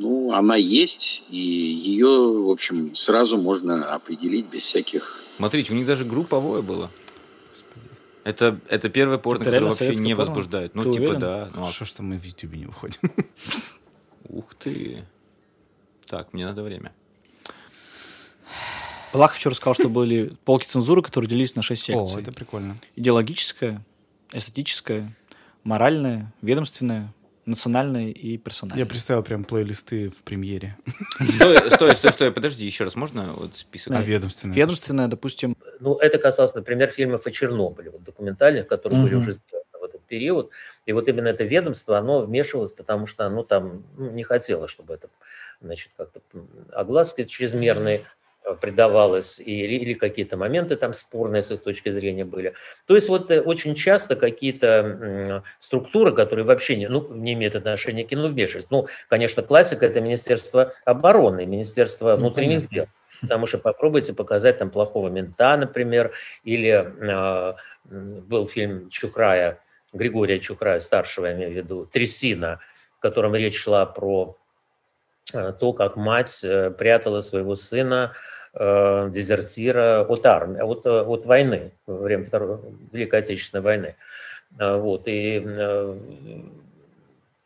[0.04, 5.86] ну, она есть, и ее, в общем, сразу можно определить без всяких Смотрите, у них
[5.86, 6.92] даже групповое было.
[8.24, 10.32] Это, это первое порно, Это которое вообще не порно?
[10.32, 10.76] возбуждает.
[10.76, 11.20] Ну, Ты типа, уверен?
[11.20, 11.50] да.
[11.56, 13.00] Ну, а- Что ж там мы в Ютубе не выходим?
[14.30, 15.04] Ух ты.
[16.06, 16.94] Так, мне надо время.
[19.14, 22.24] Плахов вчера сказал, что были полки цензуры, которые делились на шесть О, секций.
[22.24, 22.78] это прикольно.
[22.96, 23.86] Идеологическая,
[24.32, 25.16] эстетическая,
[25.64, 27.14] моральная, ведомственная,
[27.46, 28.84] национальная и персональная.
[28.84, 30.78] Я представил прям плейлисты в премьере.
[31.36, 33.94] Стой, стой, стой, стой, подожди, еще раз, можно вот список?
[33.94, 34.02] А.
[34.02, 39.66] Ведомственная, допустим, Ну, это касалось, например, фильмов о Чернобыле, вот, документальных, которые были уже сделаны
[39.80, 40.50] в этот период.
[40.88, 44.96] И вот именно это ведомство, оно вмешивалось, потому что оно там ну, не хотело, чтобы
[44.96, 45.10] это,
[45.62, 46.20] значит, как-то
[46.72, 48.02] огласки чрезмерные
[48.62, 52.54] придавалось, или, или какие-то моменты там спорные с их точки зрения были.
[52.86, 58.04] То есть вот э, очень часто какие-то структуры, которые вообще не, ну, не имеют отношения
[58.04, 58.72] к кино, вмешиваются.
[58.72, 62.88] Ну, конечно, классика– это Министерство обороны, Министерство внутренних дел.
[63.22, 66.12] Потому что попробуйте показать там плохого мента, например,
[66.44, 67.54] или э,
[67.86, 69.60] был фильм Чухрая,
[69.94, 72.60] Григория Чухрая, старшего, я имею в виду, «Трясина»,
[72.98, 74.36] в котором речь шла про
[75.34, 78.14] то, как мать э, прятала своего сына,
[78.54, 82.60] э, дезертира от армии, от, э, от войны, во время Второй,
[82.92, 83.96] Великой Отечественной войны.
[84.60, 85.98] Э, Вот, и э,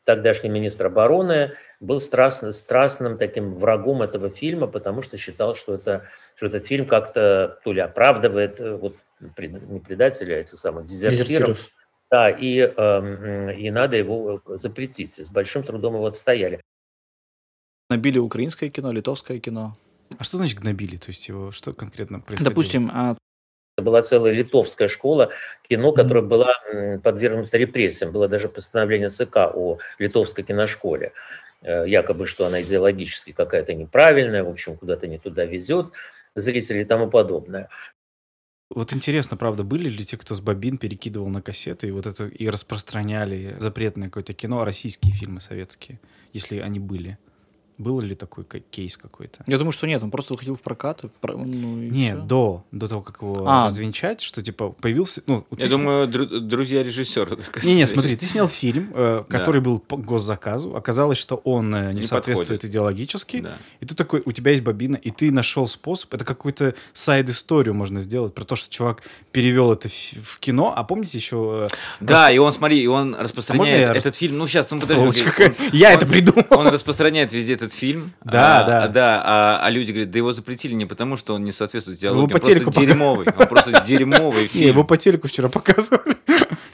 [0.08, 6.06] тогдашний министр обороны был страстно, страстным таким врагом этого фильма, потому что считал, что, это,
[6.36, 11.28] что этот фильм как-то то ли оправдывает э, вот, не предателя, а этих самых дезертиров,
[11.28, 11.70] дезертиров.
[12.10, 15.16] да, и, эм, и надо его э, запретить.
[15.16, 16.62] С большим трудом его отстояли.
[17.98, 19.76] Набили украинское кино, литовское кино.
[20.20, 20.98] А что значит гнобили?
[20.98, 22.52] То есть его что конкретно происходило?
[22.52, 23.18] Допустим, а,
[23.78, 25.32] была целая литовская школа
[25.68, 26.54] кино, которая была
[27.04, 28.12] подвергнута репрессиям.
[28.12, 31.14] Было даже постановление ЦК о литовской киношколе.
[31.62, 35.92] Э, якобы, что она идеологически какая-то неправильная, в общем, куда-то не туда везет
[36.36, 37.70] зрителей и тому подобное.
[38.70, 42.28] Вот интересно, правда, были ли те, кто с бобин перекидывал на кассеты и вот это
[42.28, 46.00] и распространяли запретное какое-то кино, а российские фильмы советские,
[46.34, 47.18] если они были?
[47.78, 49.44] Был ли такой кейс какой-то?
[49.46, 51.04] Я думаю, что нет, он просто выходил в прокат.
[51.22, 53.68] Ну, нет, до, до того, как его а.
[53.68, 55.22] развенчать, что типа появился...
[55.28, 56.40] Ну, Я думаю, сни...
[56.40, 57.38] друзья режиссера.
[57.64, 59.66] Не, не, смотри, ты снял фильм, э, который да.
[59.66, 62.66] был по госзаказу, оказалось, что он э, не, не соответствует подходит.
[62.66, 63.58] идеологически, да.
[63.80, 68.00] и ты такой, у тебя есть бобина, и ты нашел способ, это какую-то сайд-историю можно
[68.00, 71.68] сделать про то, что чувак перевел это в, в кино, а помните еще...
[71.72, 72.36] Э, да, расп...
[72.36, 75.04] и он, смотри, и он а распространяет а этот фильм, ну сейчас, ну подожди.
[75.06, 76.46] Он, я он, это придумал.
[76.50, 78.14] Он распространяет везде этот фильм.
[78.24, 78.88] Да, а, да.
[78.88, 82.24] Да, а, а люди говорят, да его запретили не потому, что он не соответствует диалогу,
[82.24, 82.82] он просто пока...
[82.82, 83.28] дерьмовый.
[83.38, 84.64] Он просто дерьмовый фильм.
[84.64, 86.18] Не, его по телеку вчера показывали.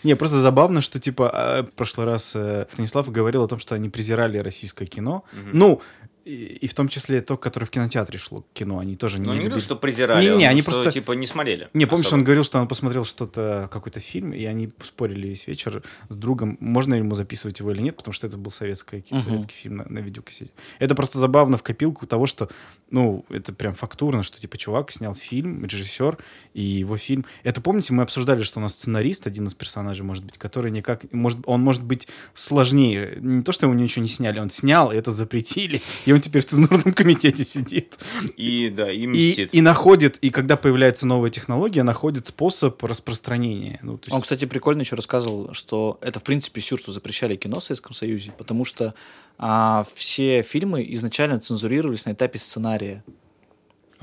[0.04, 3.76] Не, просто забавно, что, типа, а, в прошлый раз э, Станислав говорил о том, что
[3.76, 5.24] они презирали российское кино.
[5.52, 5.82] Ну,
[6.26, 9.26] и, и в том числе то, которое в кинотеатре шло кино, они тоже не.
[9.26, 11.68] Ну, не говорил, что презирали, не, не, они что, просто типа не смотрели.
[11.74, 12.20] Не, помнишь, особо.
[12.20, 16.58] он говорил, что он посмотрел что-то, какой-то фильм, и они спорили весь вечер с другом,
[16.62, 19.24] можно ли ему записывать его или нет, потому что это был советский, uh-huh.
[19.24, 20.52] советский фильм на, на видеокассете.
[20.80, 22.50] Это просто забавно в копилку того, что,
[22.90, 26.18] ну, это прям фактурно, что типа чувак снял фильм, режиссер,
[26.54, 27.26] и его фильм.
[27.44, 31.12] Это помните, мы обсуждали, что у нас сценарист, один из персонажей, может быть, который никак,
[31.12, 33.18] может, он может быть сложнее.
[33.20, 36.46] Не то, что ему ничего не сняли, он снял, это запретили, и он теперь в
[36.46, 37.98] цензурном комитете сидит.
[38.38, 39.54] И, да, и мстит.
[39.54, 43.80] И, и находит, и когда появляется новая технология, находит способ распространения.
[43.82, 44.12] Ну, есть...
[44.12, 47.94] Он, кстати, прикольно еще рассказывал, что это, в принципе, сюр, что запрещали кино в Советском
[47.94, 48.94] Союзе, потому что
[49.38, 53.04] а, все фильмы изначально цензурировались на этапе сценария.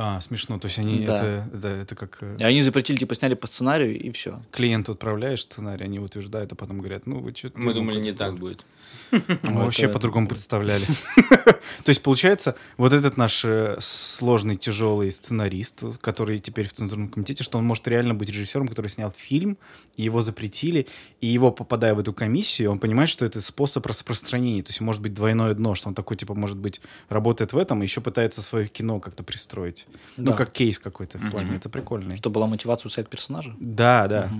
[0.02, 0.58] А, смешно.
[0.58, 1.16] То есть они да.
[1.16, 2.18] это, это, это как...
[2.22, 4.42] Э, и они запретили, типа, сняли по сценарию, и все.
[4.50, 7.58] Клиенту отправляешь сценарий, они утверждают, а потом говорят, ну, вы что-то...
[7.58, 8.64] Мы думали, не так будет.
[9.10, 10.84] Мы вообще по-другому представляли.
[11.84, 17.42] То есть, получается, вот этот наш э, сложный, тяжелый сценарист, который теперь в цензурном комитете,
[17.42, 19.58] что он может реально быть режиссером, который снял фильм,
[19.96, 20.86] и его запретили,
[21.20, 24.62] и его, попадая в эту комиссию, он понимает, что это способ распространения.
[24.62, 27.82] То есть, может быть двойное дно, что он такой, типа, может быть, работает в этом,
[27.82, 29.86] и еще пытается свое кино как-то пристроить.
[30.16, 31.56] Ну, как кейс какой-то в плане.
[31.56, 32.16] Это прикольно.
[32.16, 33.54] Что была мотивация у сайт персонажа?
[33.58, 34.30] Да, да.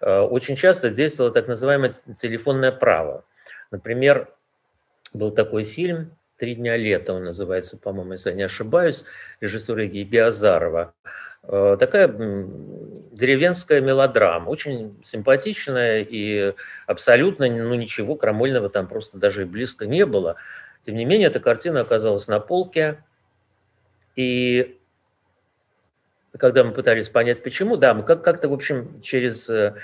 [0.00, 3.24] Э, очень часто действовало так называемое телефонное право.
[3.70, 4.28] Например,
[5.12, 9.06] был такой фильм «Три дня лета», он называется, по-моему, если я не ошибаюсь,
[9.40, 10.94] режиссера Еги Азарова.
[11.44, 16.54] Э, такая деревенская мелодрама, очень симпатичная и
[16.86, 20.36] абсолютно ну, ничего крамольного там просто даже и близко не было.
[20.82, 23.02] Тем не менее, эта картина оказалась на полке,
[24.16, 24.78] и
[26.38, 29.74] когда мы пытались понять, почему, да, мы как- как-то, в общем, через э,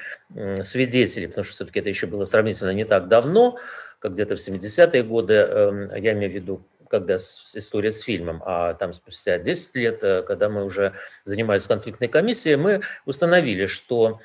[0.62, 3.58] свидетелей, потому что все-таки это еще было сравнительно не так давно,
[3.98, 8.74] как где-то в 70-е годы, э, я имею в виду, когда история с фильмом, а
[8.74, 10.92] там спустя 10 лет, э, когда мы уже
[11.24, 14.20] занимались конфликтной комиссией, мы установили, что,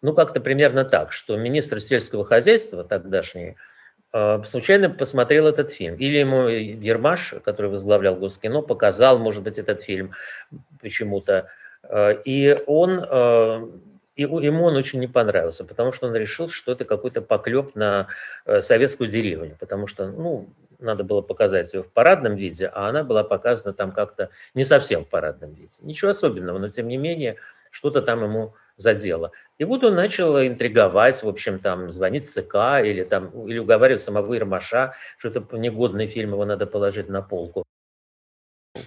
[0.00, 3.56] ну, как-то примерно так, что министр сельского хозяйства тогдашний,
[4.44, 5.96] случайно посмотрел этот фильм.
[5.96, 10.12] Или ему Ермаш, который возглавлял Госкино, показал, может быть, этот фильм
[10.80, 11.48] почему-то.
[11.88, 13.68] Э, и он, э,
[14.16, 18.08] ему он очень не понравился, потому что он решил, что это какой-то поклеп на
[18.44, 23.02] э, советскую деревню, потому что, ну, надо было показать ее в парадном виде, а она
[23.02, 25.72] была показана там как-то не совсем в парадном виде.
[25.82, 27.36] Ничего особенного, но тем не менее
[27.76, 29.32] что-то там ему задело.
[29.58, 34.00] И вот он начал интриговать, в общем, там, звонить в ЦК или, там, или уговаривать
[34.00, 37.64] самого Ермаша, что это негодный фильм, его надо положить на полку.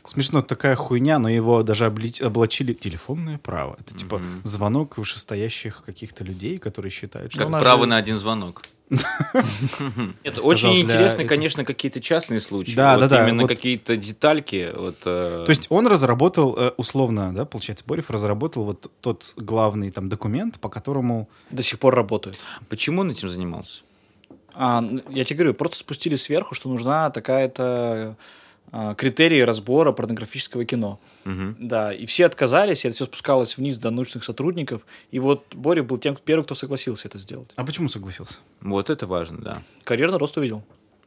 [0.05, 2.21] Смешно, такая хуйня, но его даже облич...
[2.21, 3.77] облачили телефонное право.
[3.79, 4.41] Это типа mm-hmm.
[4.43, 7.47] звонок вышестоящих каких-то людей, которые считают, что...
[7.47, 7.89] Как право же...
[7.89, 8.63] на один звонок.
[10.23, 12.75] Нет, очень интересны, конечно, какие-то частные случаи.
[12.75, 13.27] Да, да, да.
[13.27, 14.71] Именно какие-то детальки.
[14.75, 19.91] Вот, э, То есть он разработал, э, условно, да, получается, Борев разработал вот тот главный
[19.91, 21.29] там документ, по которому...
[21.51, 22.37] До сих пор работает.
[22.67, 23.83] Почему он этим занимался?
[24.55, 28.17] А, я тебе говорю, просто спустили сверху, что нужна такая-то
[28.97, 30.99] критерии разбора порнографического кино.
[31.25, 31.55] Угу.
[31.59, 34.85] Да, и все отказались, и это все спускалось вниз до научных сотрудников.
[35.11, 37.51] И вот Боря был тем первым, кто согласился это сделать.
[37.55, 38.35] А почему согласился?
[38.61, 39.61] Вот это важно, да.
[39.83, 40.63] Карьерный рост увидел.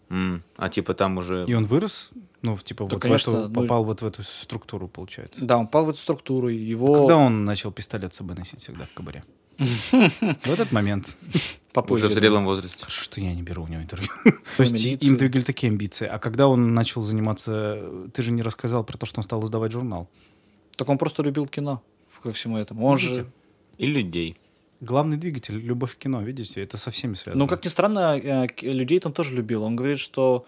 [0.09, 0.43] Mm.
[0.57, 1.45] А типа там уже...
[1.47, 2.11] И он вырос?
[2.43, 3.55] Ну, типа, да, вот конечно, в эту, ну...
[3.55, 5.41] попал вот в эту структуру, получается.
[5.43, 6.49] Да, он попал в эту структуру.
[6.49, 6.95] Его...
[6.95, 9.23] А когда он начал пистолет с собой носить всегда в кабаре?
[9.63, 11.17] В этот момент.
[11.73, 12.07] Попозже.
[12.07, 12.85] Уже в зрелом возрасте.
[12.89, 14.09] Что я не беру у него интервью.
[14.57, 16.07] То есть им двигали такие амбиции.
[16.07, 17.83] А когда он начал заниматься...
[18.13, 20.09] Ты же не рассказал про то, что он стал издавать журнал.
[20.77, 21.83] Так он просто любил кино
[22.23, 22.87] ко всему этому.
[22.87, 23.27] Он же...
[23.79, 24.37] И людей.
[24.81, 26.63] Главный двигатель— любовь к кино, видите?
[26.63, 27.45] Это со всеми связано.
[27.45, 29.63] Ну, как ни странно, э, людей он тоже любил.
[29.63, 30.45] Он говорит, что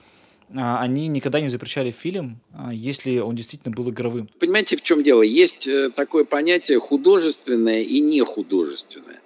[0.52, 4.28] они никогда не запрещали фильм, а, если он действительно был игровым.
[4.38, 5.22] Понимаете, в чем дело?
[5.22, 9.20] Есть э, такое понятие художественное и нехудожественное.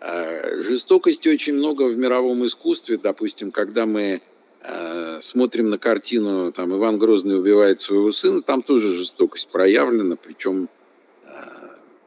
[0.00, 2.98] А, Жестокости очень много в мировом искусстве.
[2.98, 4.22] Допустим, когда мы
[4.62, 10.68] э, смотрим на картину, там Иван Грозный убивает своего сына, там тоже жестокость проявлена, причем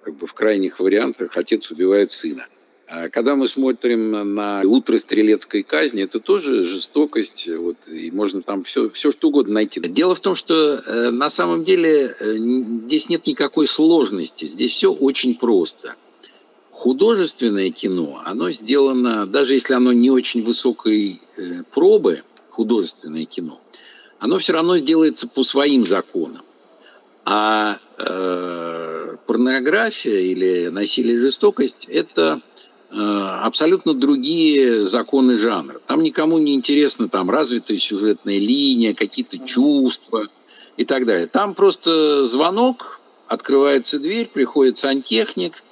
[0.05, 2.45] как бы в крайних вариантах отец убивает сына.
[2.87, 8.63] А Когда мы смотрим на утро стрелецкой казни, это тоже жестокость, вот, и можно там
[8.63, 9.79] все, все что угодно найти.
[9.79, 14.93] Дело в том, что э, на самом деле э, здесь нет никакой сложности, здесь все
[14.93, 15.95] очень просто.
[16.69, 23.59] Художественное кино, оно сделано, даже если оно не очень высокой э, пробы, художественное кино,
[24.19, 26.43] оно все равно делается по своим законам.
[27.23, 32.41] А э, порнография или насилие и жестокость– это
[32.91, 35.79] абсолютно другие законы жанра.
[35.85, 40.27] Там никому не интересно там развитая сюжетная линия, какие-то чувства
[40.77, 41.27] и так далее.
[41.27, 45.63] Там просто звонок, открывается дверь, приходит сантехник,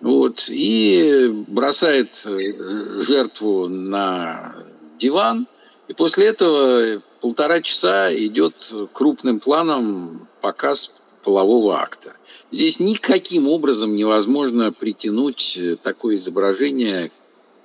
[0.00, 4.54] вот, и бросает э, жертву на
[4.98, 5.46] диван,
[5.88, 12.14] и после этого полтора часа идет крупным планом показ полового акта.
[12.56, 17.12] Здесь никаким образом невозможно притянуть э, такое изображение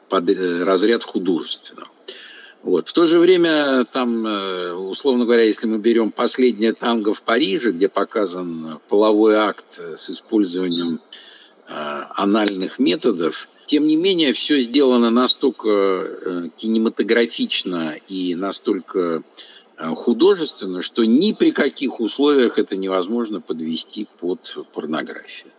[0.10, 1.88] под э, разряд художественного.
[2.62, 2.90] Вот.
[2.90, 7.72] В то же время, там, э, условно говоря, если мы берем последнее танго в Париже,
[7.72, 11.00] где показан половой акт с использованием
[12.18, 19.24] анальных методов, тем не менее, все сделано настолько кинематографично и настолько
[19.78, 25.52] художественно, что ни при каких условиях это невозможно подвести под порнографию.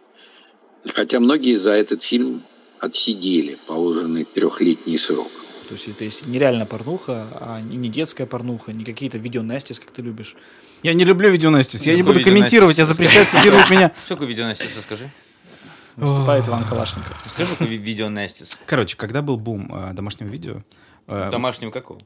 [0.95, 2.43] Хотя многие за этот фильм
[2.79, 5.29] отсидели положенный трехлетний срок.
[5.69, 9.91] То есть это если нереальная порнуха, а не детская порнуха, не какие-то видео Настис, как
[9.91, 10.37] ты любишь.
[10.83, 11.87] Я не люблю видеонастис.
[11.87, 12.89] Я не буду комментировать, я видеонастис?
[12.89, 13.93] запрещаю цитировать меня.
[14.05, 15.11] Что такое видео Настис, расскажи?
[15.97, 17.17] Выступает Иван Калашников.
[17.33, 18.59] Скажи, какое ви- видео Настис?
[18.67, 20.63] Короче, когда был бум э, домашнего видео,
[21.07, 22.01] э, Домашнего какого?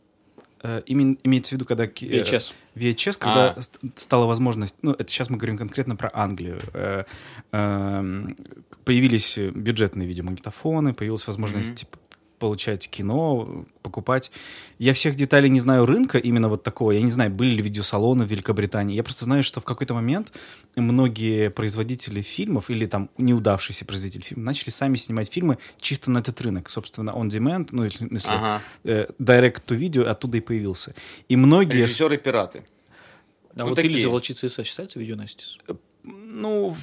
[0.67, 1.85] Э, имен- имеется в виду, когда...
[1.85, 2.53] э, VHS.
[2.75, 3.63] VHS, когда А.
[3.63, 7.05] ст- стала возможность, ну, это сейчас мы говорим конкретно про Англию, э,
[7.53, 8.37] эм,
[8.85, 11.99] появились бюджетные видеомагнитофоны, появилась возможность типа,
[12.39, 14.31] получать кино, покупать.
[14.79, 16.91] Я всех деталей не знаю рынка именно вот такого.
[16.93, 18.95] Я не знаю, были ли видеосалоны в Великобритании.
[18.95, 20.33] Я просто знаю, что в какой-то момент
[20.77, 26.41] многие производители фильмов или там неудавшиеся производители фильмов начали сами снимать фильмы чисто на этот
[26.41, 26.69] рынок.
[26.69, 28.63] Собственно, on demand, ну, если, Ага.
[28.85, 30.95] э, direct to video оттуда и появился.
[31.29, 31.83] И многие...
[31.83, 32.65] с- Режиссеры пираты.
[33.57, 33.95] А Вот вот такие.
[33.95, 35.57] Ильза Волчица СС считается video nasties?
[36.05, 36.79] Ну, в-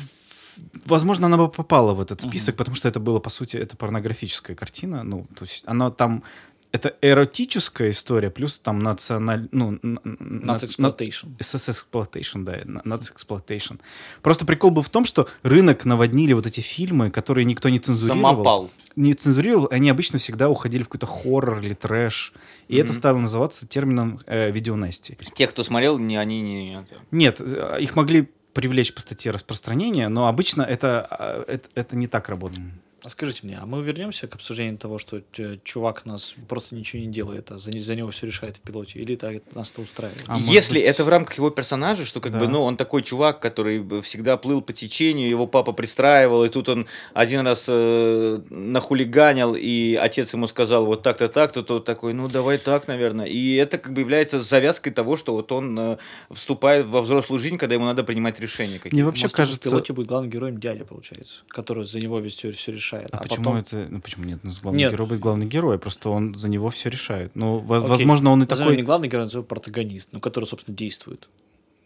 [0.85, 4.55] возможно, она бы попала в этот список, потому что это было, по сути, это порнографическая
[4.55, 5.03] картина.
[5.03, 6.23] Ну, то есть она там...
[6.71, 9.47] Это эротическая история, плюс там националь...
[9.51, 11.27] Ну, Нац exploitation.
[11.39, 13.75] SS-exploitation, да, нац exploitation.
[14.21, 18.31] Просто прикол был в том, что рынок наводнили вот эти фильмы, которые никто не цензурировал.
[18.31, 18.71] Самопал.
[18.95, 22.33] Не цензурировал, они обычно всегда уходили в какой-то хоррор или трэш.
[22.67, 22.93] И это Мгм.
[22.97, 25.17] стало называться термином э, видеонести.
[25.35, 26.73] Те, кто смотрел, не, они не...
[26.75, 26.95] это.
[27.11, 32.07] Нет, э, их могли привлечь по статье распространения, но обычно это, а, это, это не
[32.07, 32.65] так работает.
[33.05, 35.21] А скажите мне, а мы вернемся к обсуждению того, что
[35.65, 38.99] чувак нас просто ничего не делает, а за, за него все решает в пилоте?
[38.99, 40.23] Или это нас это устраивает?
[40.27, 42.39] А Если быть- это в рамках его персонажа, что как Да.
[42.39, 46.69] бы, ну, он такой чувак, который всегда плыл по течению, его папа пристраивал, и тут
[46.69, 52.29] он один раз э, нахулиганил, и отец ему сказал вот так-то, так-то, то такой, ну,
[52.29, 53.25] давай так, наверное.
[53.25, 55.97] И это как бы является завязкой того, что вот он э,
[56.31, 58.95] вступает во взрослую жизнь, когда ему надо принимать решения какие-то.
[58.95, 59.69] Мне вообще Может, кажется...
[59.69, 62.92] в пилоте будет главным героем дядя, получается, который за него весь все, решает.
[62.99, 63.57] А, А, почему потом...
[63.57, 63.87] это...
[63.89, 64.39] Ну, почему нет?
[64.43, 64.91] Ну, главный Нет.
[64.91, 67.31] герой будет главный герой, просто он за него все решает.
[67.35, 68.77] Ну, Окей, возможно, он и назовем такой...
[68.77, 71.29] не главный герой, а назовем протагонист, ну, который, собственно, действует.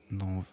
[0.10, 0.46] Ну,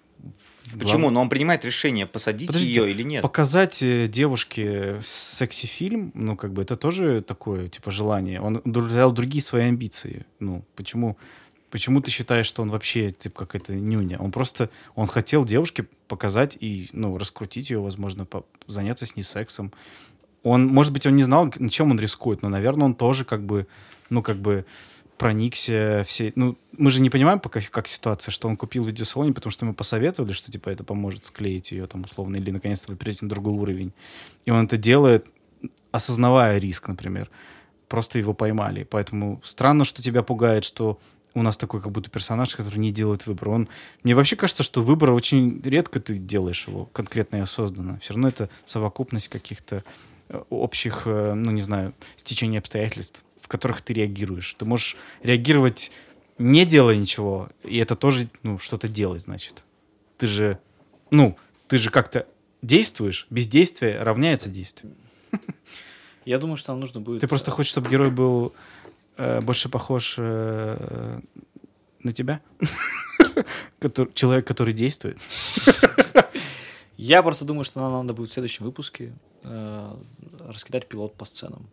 [0.78, 1.00] Почему?
[1.02, 3.22] глав- Но он принимает решение, посадить Подождите, ее или нет.
[3.22, 8.40] Показать э, девушке секси-фильм, ну, как бы, это тоже такое, типа, желание.
[8.40, 10.24] Он удовлетворял другие свои амбиции.
[10.40, 11.16] Ну, почему...
[11.70, 14.16] Почему ты считаешь, что он вообще, типа, какая-то нюня?
[14.20, 19.24] Он просто, он хотел девушке показать и, ну, раскрутить ее, возможно, по- заняться с ней
[19.24, 19.72] сексом.
[20.44, 23.44] Он, может быть, он не знал, на чем он рискует, но, наверное, он тоже, как
[23.44, 23.66] бы,
[24.10, 24.64] ну, как бы,
[25.18, 26.32] проникся все...
[26.36, 29.64] Ну, мы же не понимаем пока, как ситуация, что он купил в видеосалоне, потому что
[29.64, 33.30] ему посоветовали, что, типа, это поможет склеить ее, там, условно, или, наконец-то, вы перейдете на
[33.30, 33.92] другой уровень.
[34.44, 35.26] И он это делает,
[35.92, 37.30] осознавая риск, например.
[37.88, 38.82] Просто его поймали.
[38.84, 40.98] Поэтому странно, что тебя пугает, что
[41.34, 43.48] у нас такой как будто персонаж, который не делает выбор.
[43.48, 43.68] Он,
[44.02, 47.98] мне вообще кажется, что выбор очень редко ты делаешь его конкретно и осознанно.
[48.00, 49.84] Все равно это совокупность каких-то
[50.50, 54.54] общих, э, ну не знаю, стечений обстоятельств, в которых ты реагируешь.
[54.54, 55.90] Ты можешь реагировать
[56.38, 59.64] не делая ничего, и это тоже ну, что-то делать, значит.
[60.18, 60.58] Ты же,
[61.10, 61.36] ну,
[61.68, 62.26] ты же как-то
[62.62, 64.94] действуешь, бездействие равняется действию.
[66.24, 67.20] Я думаю, что нам нужно будет...
[67.20, 68.54] Ты просто хочешь, чтобы герой был
[69.16, 71.20] э, больше похож э,
[72.02, 72.40] на тебя?
[74.14, 75.18] Человек, который действует.
[77.04, 79.96] Я просто думаю, что нам надо будет в следующем выпуске э,
[80.48, 81.68] раскидать пилот по сценам.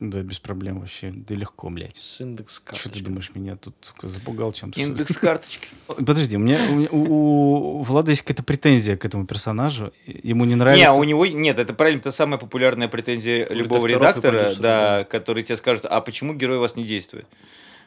[0.00, 1.12] Да, без проблем вообще.
[1.14, 1.96] Да легко, блядь.
[1.96, 4.80] С индекс Что ты думаешь, меня тут запугал чем-то?
[4.80, 5.68] Индекс карточки.
[6.06, 9.92] Подожди, у меня, у, меня- у- у Влада есть какая-то претензия к этому персонажу.
[10.06, 10.92] Ему не Не, нравится...
[10.92, 15.58] у него нет, это правильно, это самая популярная претензия любого редактора, продюсеров, да, который тебе
[15.58, 17.26] скажет, а почему герой у вас не действует?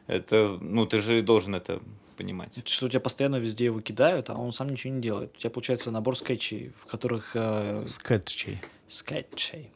[0.07, 1.81] Это, ну, ты же должен это
[2.17, 2.57] понимать.
[2.57, 5.33] Это Что у тебя постоянно везде его кидают, а он сам ничего не делает.
[5.35, 7.31] У тебя получается набор скетчей, в которых...
[7.35, 8.61] э, Скетчей.
[8.87, 9.71] скетчей.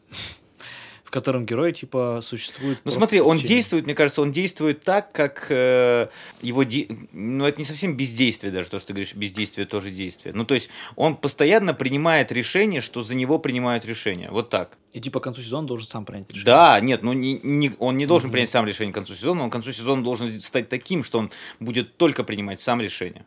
[1.08, 2.80] В котором герой, типа, существует...
[2.84, 3.56] Ну смотри, он течение.
[3.56, 6.10] действует, мне кажется, он действует так, как э,
[6.42, 6.64] его...
[6.64, 10.34] де- Ну, это не совсем бездействие даже, то, что ты говоришь, бездействие тоже действие.
[10.36, 14.30] Ну, то есть он постоянно принимает решение, что за него принимают решение.
[14.32, 14.78] Вот так.
[14.92, 16.46] И типа к концу сезона должен сам принять решение.
[16.46, 19.50] Да, нет, ну не, не- он не должен принять сам решение к концу сезона, он
[19.50, 21.32] к концу сезона должен стать таким, что он
[21.62, 23.26] будет только принимать сам решение.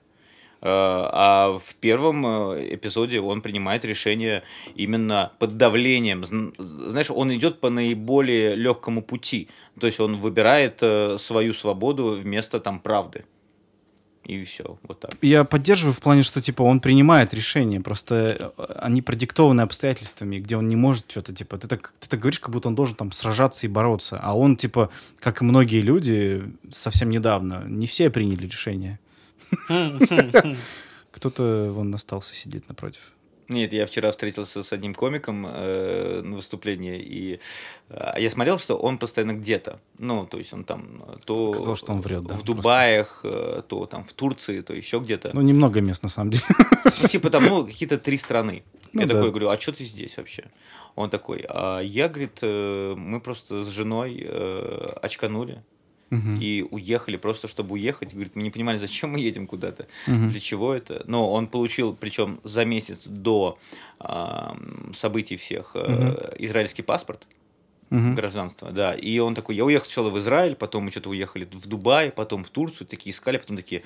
[0.62, 0.68] Э,
[1.12, 4.42] А в первом э, эпизоде он принимает решение
[4.74, 6.22] именно под давлением.
[6.22, 9.48] Зн- Знаешь, он идет по наиболее легкому пути.
[9.80, 13.24] То есть он выбирает э, свою свободу вместо там правды.
[14.26, 15.12] И все, вот так.
[15.22, 20.68] Я поддерживаю в плане, что типа он принимает решения, просто они продиктованы обстоятельствами, где он
[20.68, 21.56] не может что-то типа.
[21.56, 24.56] Ты так, ты так говоришь, как будто он должен там сражаться и бороться, а он
[24.56, 24.90] типа,
[25.20, 29.00] как и многие люди, совсем недавно не все приняли решение.
[31.11, 33.12] Кто-то вон остался сидеть напротив.
[33.51, 37.40] Нет, я вчера встретился с одним комиком э, на выступлении, и
[37.88, 39.80] э, я смотрел, что он постоянно где-то.
[39.98, 42.44] Ну, то есть он там э, то Сказал, что он врет, да, в.
[42.44, 45.32] Дубаях, э, то там в Турции, то еще где-то.
[45.34, 46.44] Ну, немного мест на самом деле.
[47.03, 48.62] Ну, типа там, ну, какие-то три страны.
[48.92, 49.14] Ну я да.
[49.14, 50.44] такой говорю, а что ты здесь вообще?
[50.94, 55.62] Он такой, а я, говорит, э, мы просто с женой э, очканули
[56.11, 56.40] Мгм.
[56.40, 58.12] и уехали просто, чтобы уехать.
[58.12, 60.28] Говорит, мы не понимали, зачем мы едем куда-то, Мгм.
[60.28, 61.04] для чего это.
[61.06, 63.58] Но он получил, причем за месяц до
[64.00, 64.56] а,
[64.94, 67.26] событий всех, э, израильский паспорт
[67.90, 68.14] Мгм.
[68.14, 68.94] гражданства, да.
[68.94, 72.44] И он такой, я уехал сначала в Израиль, потом мы что-то уехали в Дубай, потом
[72.44, 73.82] в Турцию, такие искали, потом такие,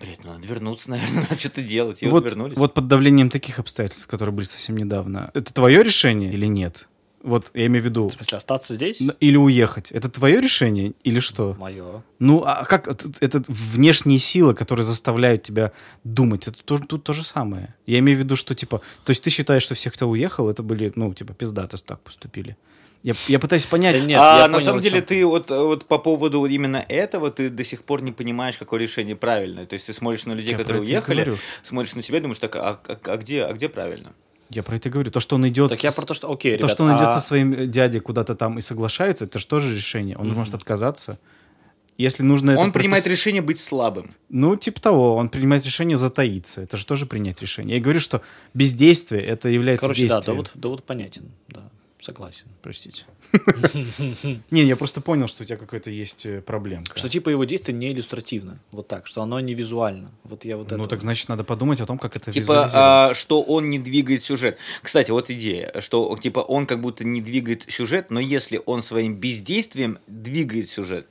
[0.00, 2.02] блядь, ну надо вернуться, наверное, надо что-то делать.
[2.02, 2.56] И вот, Вот, вернулись.
[2.56, 6.88] вот под давлением таких обстоятельств, которые были совсем недавно, это твое решение или нет?
[7.24, 9.02] Вот я имею в виду, В смысле, остаться здесь?
[9.18, 9.90] или уехать.
[9.92, 11.54] Это твое решение или что?
[11.58, 12.02] Мое.
[12.18, 15.72] Ну, а как это, внешние силы, которые заставляют тебя
[16.04, 17.74] думать, это тоже, тут то же самое.
[17.86, 20.62] Я имею в виду, что типа, то есть ты считаешь, что все, кто уехал, это
[20.62, 22.56] были, ну, типа, пиздато так поступили.
[23.02, 23.98] Я, я пытаюсь понять.
[24.00, 25.06] Да нет, а я на понял, самом деле чем.
[25.06, 29.16] ты вот, вот по поводу именно этого ты до сих пор не понимаешь, какое решение
[29.16, 29.66] правильное.
[29.66, 32.56] То есть ты смотришь на людей, Я которые уехали, смотришь на себя и думаешь, так,
[32.56, 34.12] а, а- а где, а где правильно?
[34.54, 35.10] Я про это говорю.
[35.10, 35.70] То, что он идет...
[35.70, 36.32] Так я про то, что...
[36.32, 39.24] Окей, То, ребят, что он идет а- со своим э, дядей куда-то там и соглашается,
[39.24, 40.16] это же тоже решение.
[40.16, 41.18] Он может отказаться.
[41.96, 44.14] Если нужно это Он принимает пропис- решение быть слабым.
[44.28, 46.60] Ну, типа того, он принимает решение затаиться.
[46.62, 47.76] Это же тоже принять решение.
[47.76, 48.20] Я говорю, что
[48.52, 50.36] бездействие это является Короче, да, действием.
[50.36, 51.30] довод, довод понятен.
[51.48, 51.70] Да,
[52.04, 52.46] согласен.
[52.62, 53.04] Простите.
[54.50, 56.96] Не, я просто понял, что у тебя какой-то есть э, проблемка.
[56.96, 58.60] Что типа его действие не иллюстративно.
[58.70, 60.12] Вот так, что оно не визуально.
[60.22, 60.76] Вот я вот это...
[60.76, 64.22] Ну, так значит, надо подумать о том, как это Типа, а, что он не двигает
[64.22, 64.58] сюжет.
[64.82, 69.16] Кстати, вот идея, что типа он как будто не двигает сюжет, но если он своим
[69.16, 71.06] бездействием двигает сюжет,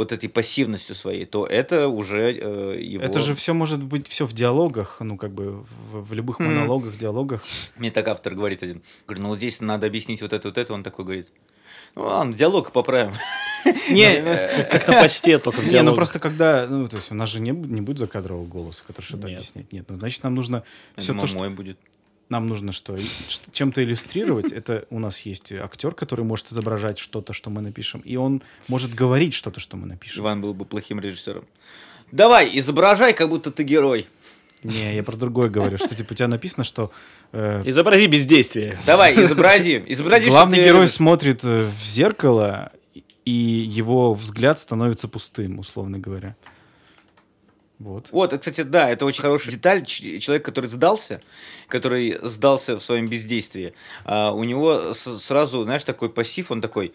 [0.00, 3.04] вот этой пассивностью своей, то это уже э, его...
[3.04, 6.96] Это же все может быть все в диалогах, ну, как бы в, в любых монологах,
[6.96, 7.42] диалогах.
[7.76, 8.80] Мне так автор говорит один.
[9.06, 10.72] Говорю, ну вот здесь надо объяснить вот это, вот это.
[10.72, 11.30] Он такой говорит,
[11.94, 13.12] ну ладно, диалог поправим.
[13.90, 14.22] Не,
[14.70, 17.40] Как на посте, только в Не, ну просто когда, ну, то есть у нас же
[17.40, 19.36] не, не будет закадрового голоса, который что-то Нет.
[19.36, 19.70] объясняет.
[19.70, 20.64] Нет, ну, значит, нам нужно
[20.96, 21.78] все то, что мой будет.
[22.30, 22.96] Нам нужно что,
[23.52, 24.52] чем-то иллюстрировать.
[24.52, 28.94] Это у нас есть актер, который может изображать что-то, что мы напишем, и он может
[28.94, 30.22] говорить что-то, что мы напишем.
[30.22, 31.44] Иван был бы плохим режиссером.
[32.12, 34.06] Давай, изображай, как будто ты герой.
[34.62, 36.90] Не, я про другое говорю, что типа у тебя написано, что
[37.32, 38.76] э, Изобрази бездействие.
[38.84, 39.82] Давай, изобрази.
[39.88, 40.90] Изобрази, главный герой любишь.
[40.90, 42.72] смотрит э, в зеркало,
[43.24, 46.36] и его взгляд становится пустым, условно говоря.
[47.80, 48.10] Вот.
[48.12, 49.84] Вот, кстати, да, это очень хорошая деталь.
[49.86, 51.22] Человек, который сдался,
[51.66, 53.72] который сдался в своем бездействии,
[54.04, 56.92] а, у него сразу, знаешь, такой пассив, он такой,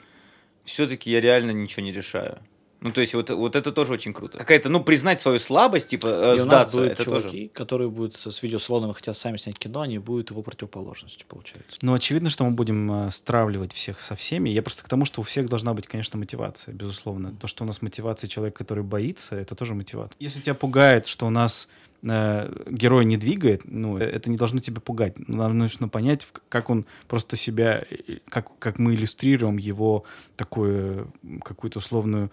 [0.64, 2.38] все-таки я реально ничего не решаю.
[2.86, 4.38] Ну, то есть, вот, вот это тоже очень круто.
[4.38, 7.50] Какая-то, ну, признать свою слабость, типа, э, И у нас сдаться, будут это чуваки, тоже.
[7.50, 11.80] которые будут с с видеосалоном и хотят сами снять кино, они будут его противоположностью, получается.
[11.82, 14.50] Ну, очевидно, что мы будем э, стравливать всех со всеми.
[14.50, 17.34] Я просто к тому, что у всех должна быть, конечно, мотивация, безусловно.
[17.34, 20.16] То, что у нас мотивация человек, который боится, это тоже мотивация.
[20.20, 21.68] Если тебя пугает, что у нас
[22.04, 25.18] э, герой не двигает, ну, э, это не должно тебя пугать.
[25.28, 27.84] Нам нужно понять, как он просто себя,
[28.30, 30.04] как, как мы иллюстрируем его
[30.36, 31.12] такую
[31.44, 32.32] какую-то условную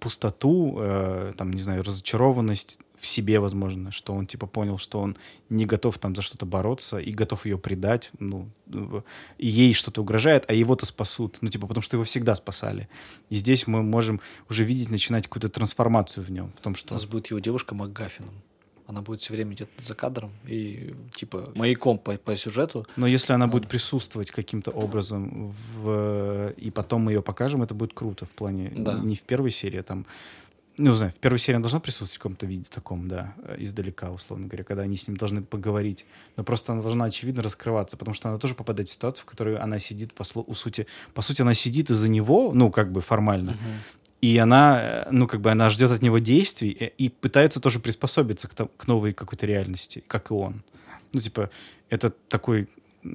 [0.00, 5.16] пустоту, э, там, не знаю, разочарованность в себе, возможно, что он, типа, понял, что он
[5.48, 8.48] не готов там за что-то бороться и готов ее предать, ну,
[9.38, 12.88] ей что-то угрожает, а его-то спасут, ну, типа, потому что его всегда спасали.
[13.28, 16.94] И здесь мы можем уже видеть, начинать какую-то трансформацию в нем, в том, У что...
[16.94, 18.34] нас будет его девушка МакГаффином.
[18.90, 22.86] Она будет все время где-то за кадром и, типа, маяком по, по сюжету.
[22.96, 26.52] Но если она будет присутствовать каким-то образом в...
[26.56, 28.98] и потом мы ее покажем, это будет круто в плане Да.
[28.98, 30.06] не в первой серии, а там
[30.76, 34.10] ну, знаю, в первой серии она должна присутствовать в каком-то виде таком, да, э, издалека,
[34.10, 36.06] условно говоря, когда они с ним должны поговорить.
[36.36, 39.56] Но просто она должна, очевидно, раскрываться, потому что она тоже попадает в ситуацию, в которой
[39.56, 43.02] она сидит, по, сло- у сути, по сути, она сидит из-за него, ну, как бы
[43.02, 43.56] формально,
[44.20, 47.80] и она, э, ну, как бы она ждет от него действий э, и пытается тоже
[47.80, 50.62] приспособиться к, к новой какой-то реальности, как и он.
[51.12, 51.50] Ну, типа,
[51.88, 52.68] это такой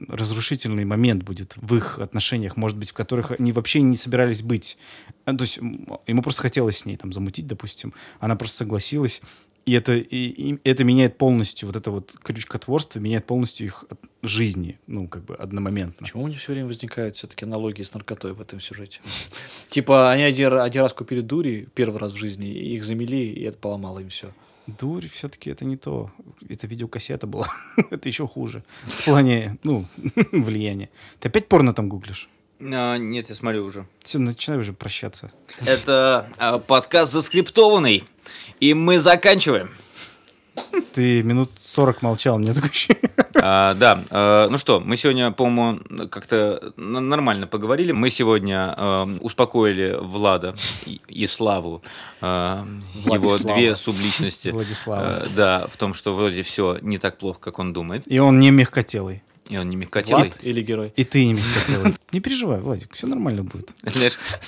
[0.07, 4.77] разрушительный момент будет в их отношениях, может быть, в которых они вообще не собирались быть.
[5.25, 7.93] А, То есть ему просто хотелось с ней там замутить, допустим.
[8.19, 9.21] Она просто согласилась.
[9.65, 13.85] И это, и, и это меняет полностью, вот это вот крючкотворство меняет полностью их
[14.21, 16.05] жизни, ну, как бы одномоментно.
[16.05, 18.99] Почему у них все время возникают все-таки аналогии с наркотой в этом сюжете?
[19.69, 23.99] Типа, они один, раз купили дури первый раз в жизни, их замели, и это поломало
[23.99, 24.31] им все.
[24.67, 26.11] Дурь все-таки это не то.
[26.47, 27.47] Это видеокассета была.
[27.89, 28.63] это еще хуже.
[28.83, 29.87] В плане, ну,
[30.31, 30.89] влияния.
[31.19, 32.29] Ты опять порно там гуглишь?
[32.59, 33.85] А, нет, я смотрю уже.
[33.99, 35.31] Все, начинай уже прощаться.
[35.65, 38.03] Это а, подкаст заскриптованный,
[38.59, 39.71] и мы заканчиваем.
[40.93, 43.11] Ты минут 40 молчал, мне такое ощущение.
[43.35, 47.91] А, да, а, ну что, мы сегодня, по-моему, как-то нормально поговорили.
[47.91, 51.83] Мы сегодня а, успокоили Влада и, и Славу,
[52.21, 52.65] а,
[53.05, 54.49] его две субличности.
[54.49, 55.05] Владислава.
[55.05, 58.03] А, да, в том, что вроде все не так плохо, как он думает.
[58.07, 59.21] И он не мягкотелый.
[59.49, 60.29] И он не мягкотелый.
[60.29, 60.91] Влад или герой?
[60.95, 61.95] И ты не мягкотелый.
[62.11, 63.71] Не переживай, Владик, все нормально будет.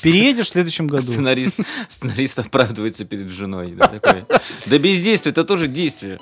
[0.01, 1.03] Переедешь в следующем году.
[1.03, 1.57] Сценарист,
[1.89, 3.73] сценарист оправдывается перед женой.
[3.73, 4.25] Да, такой.
[4.65, 6.19] да бездействие, это тоже действие.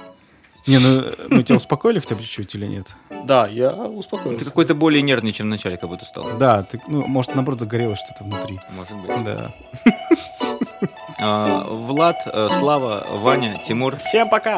[0.67, 2.87] Не, ну мы тебя успокоили хотя бы чуть-чуть или нет?
[3.25, 4.45] Да, я Ты успокоился.
[4.45, 6.37] какой-то более нервный, чем в начале, как будто стал.
[6.37, 8.59] Да, ты, ну, может, наоборот, загорелось что-то внутри.
[8.71, 9.23] Может быть.
[9.23, 9.53] Да.
[11.19, 13.95] А, Влад, э, Слава, Ваня, Тимур.
[13.97, 14.57] Всем пока!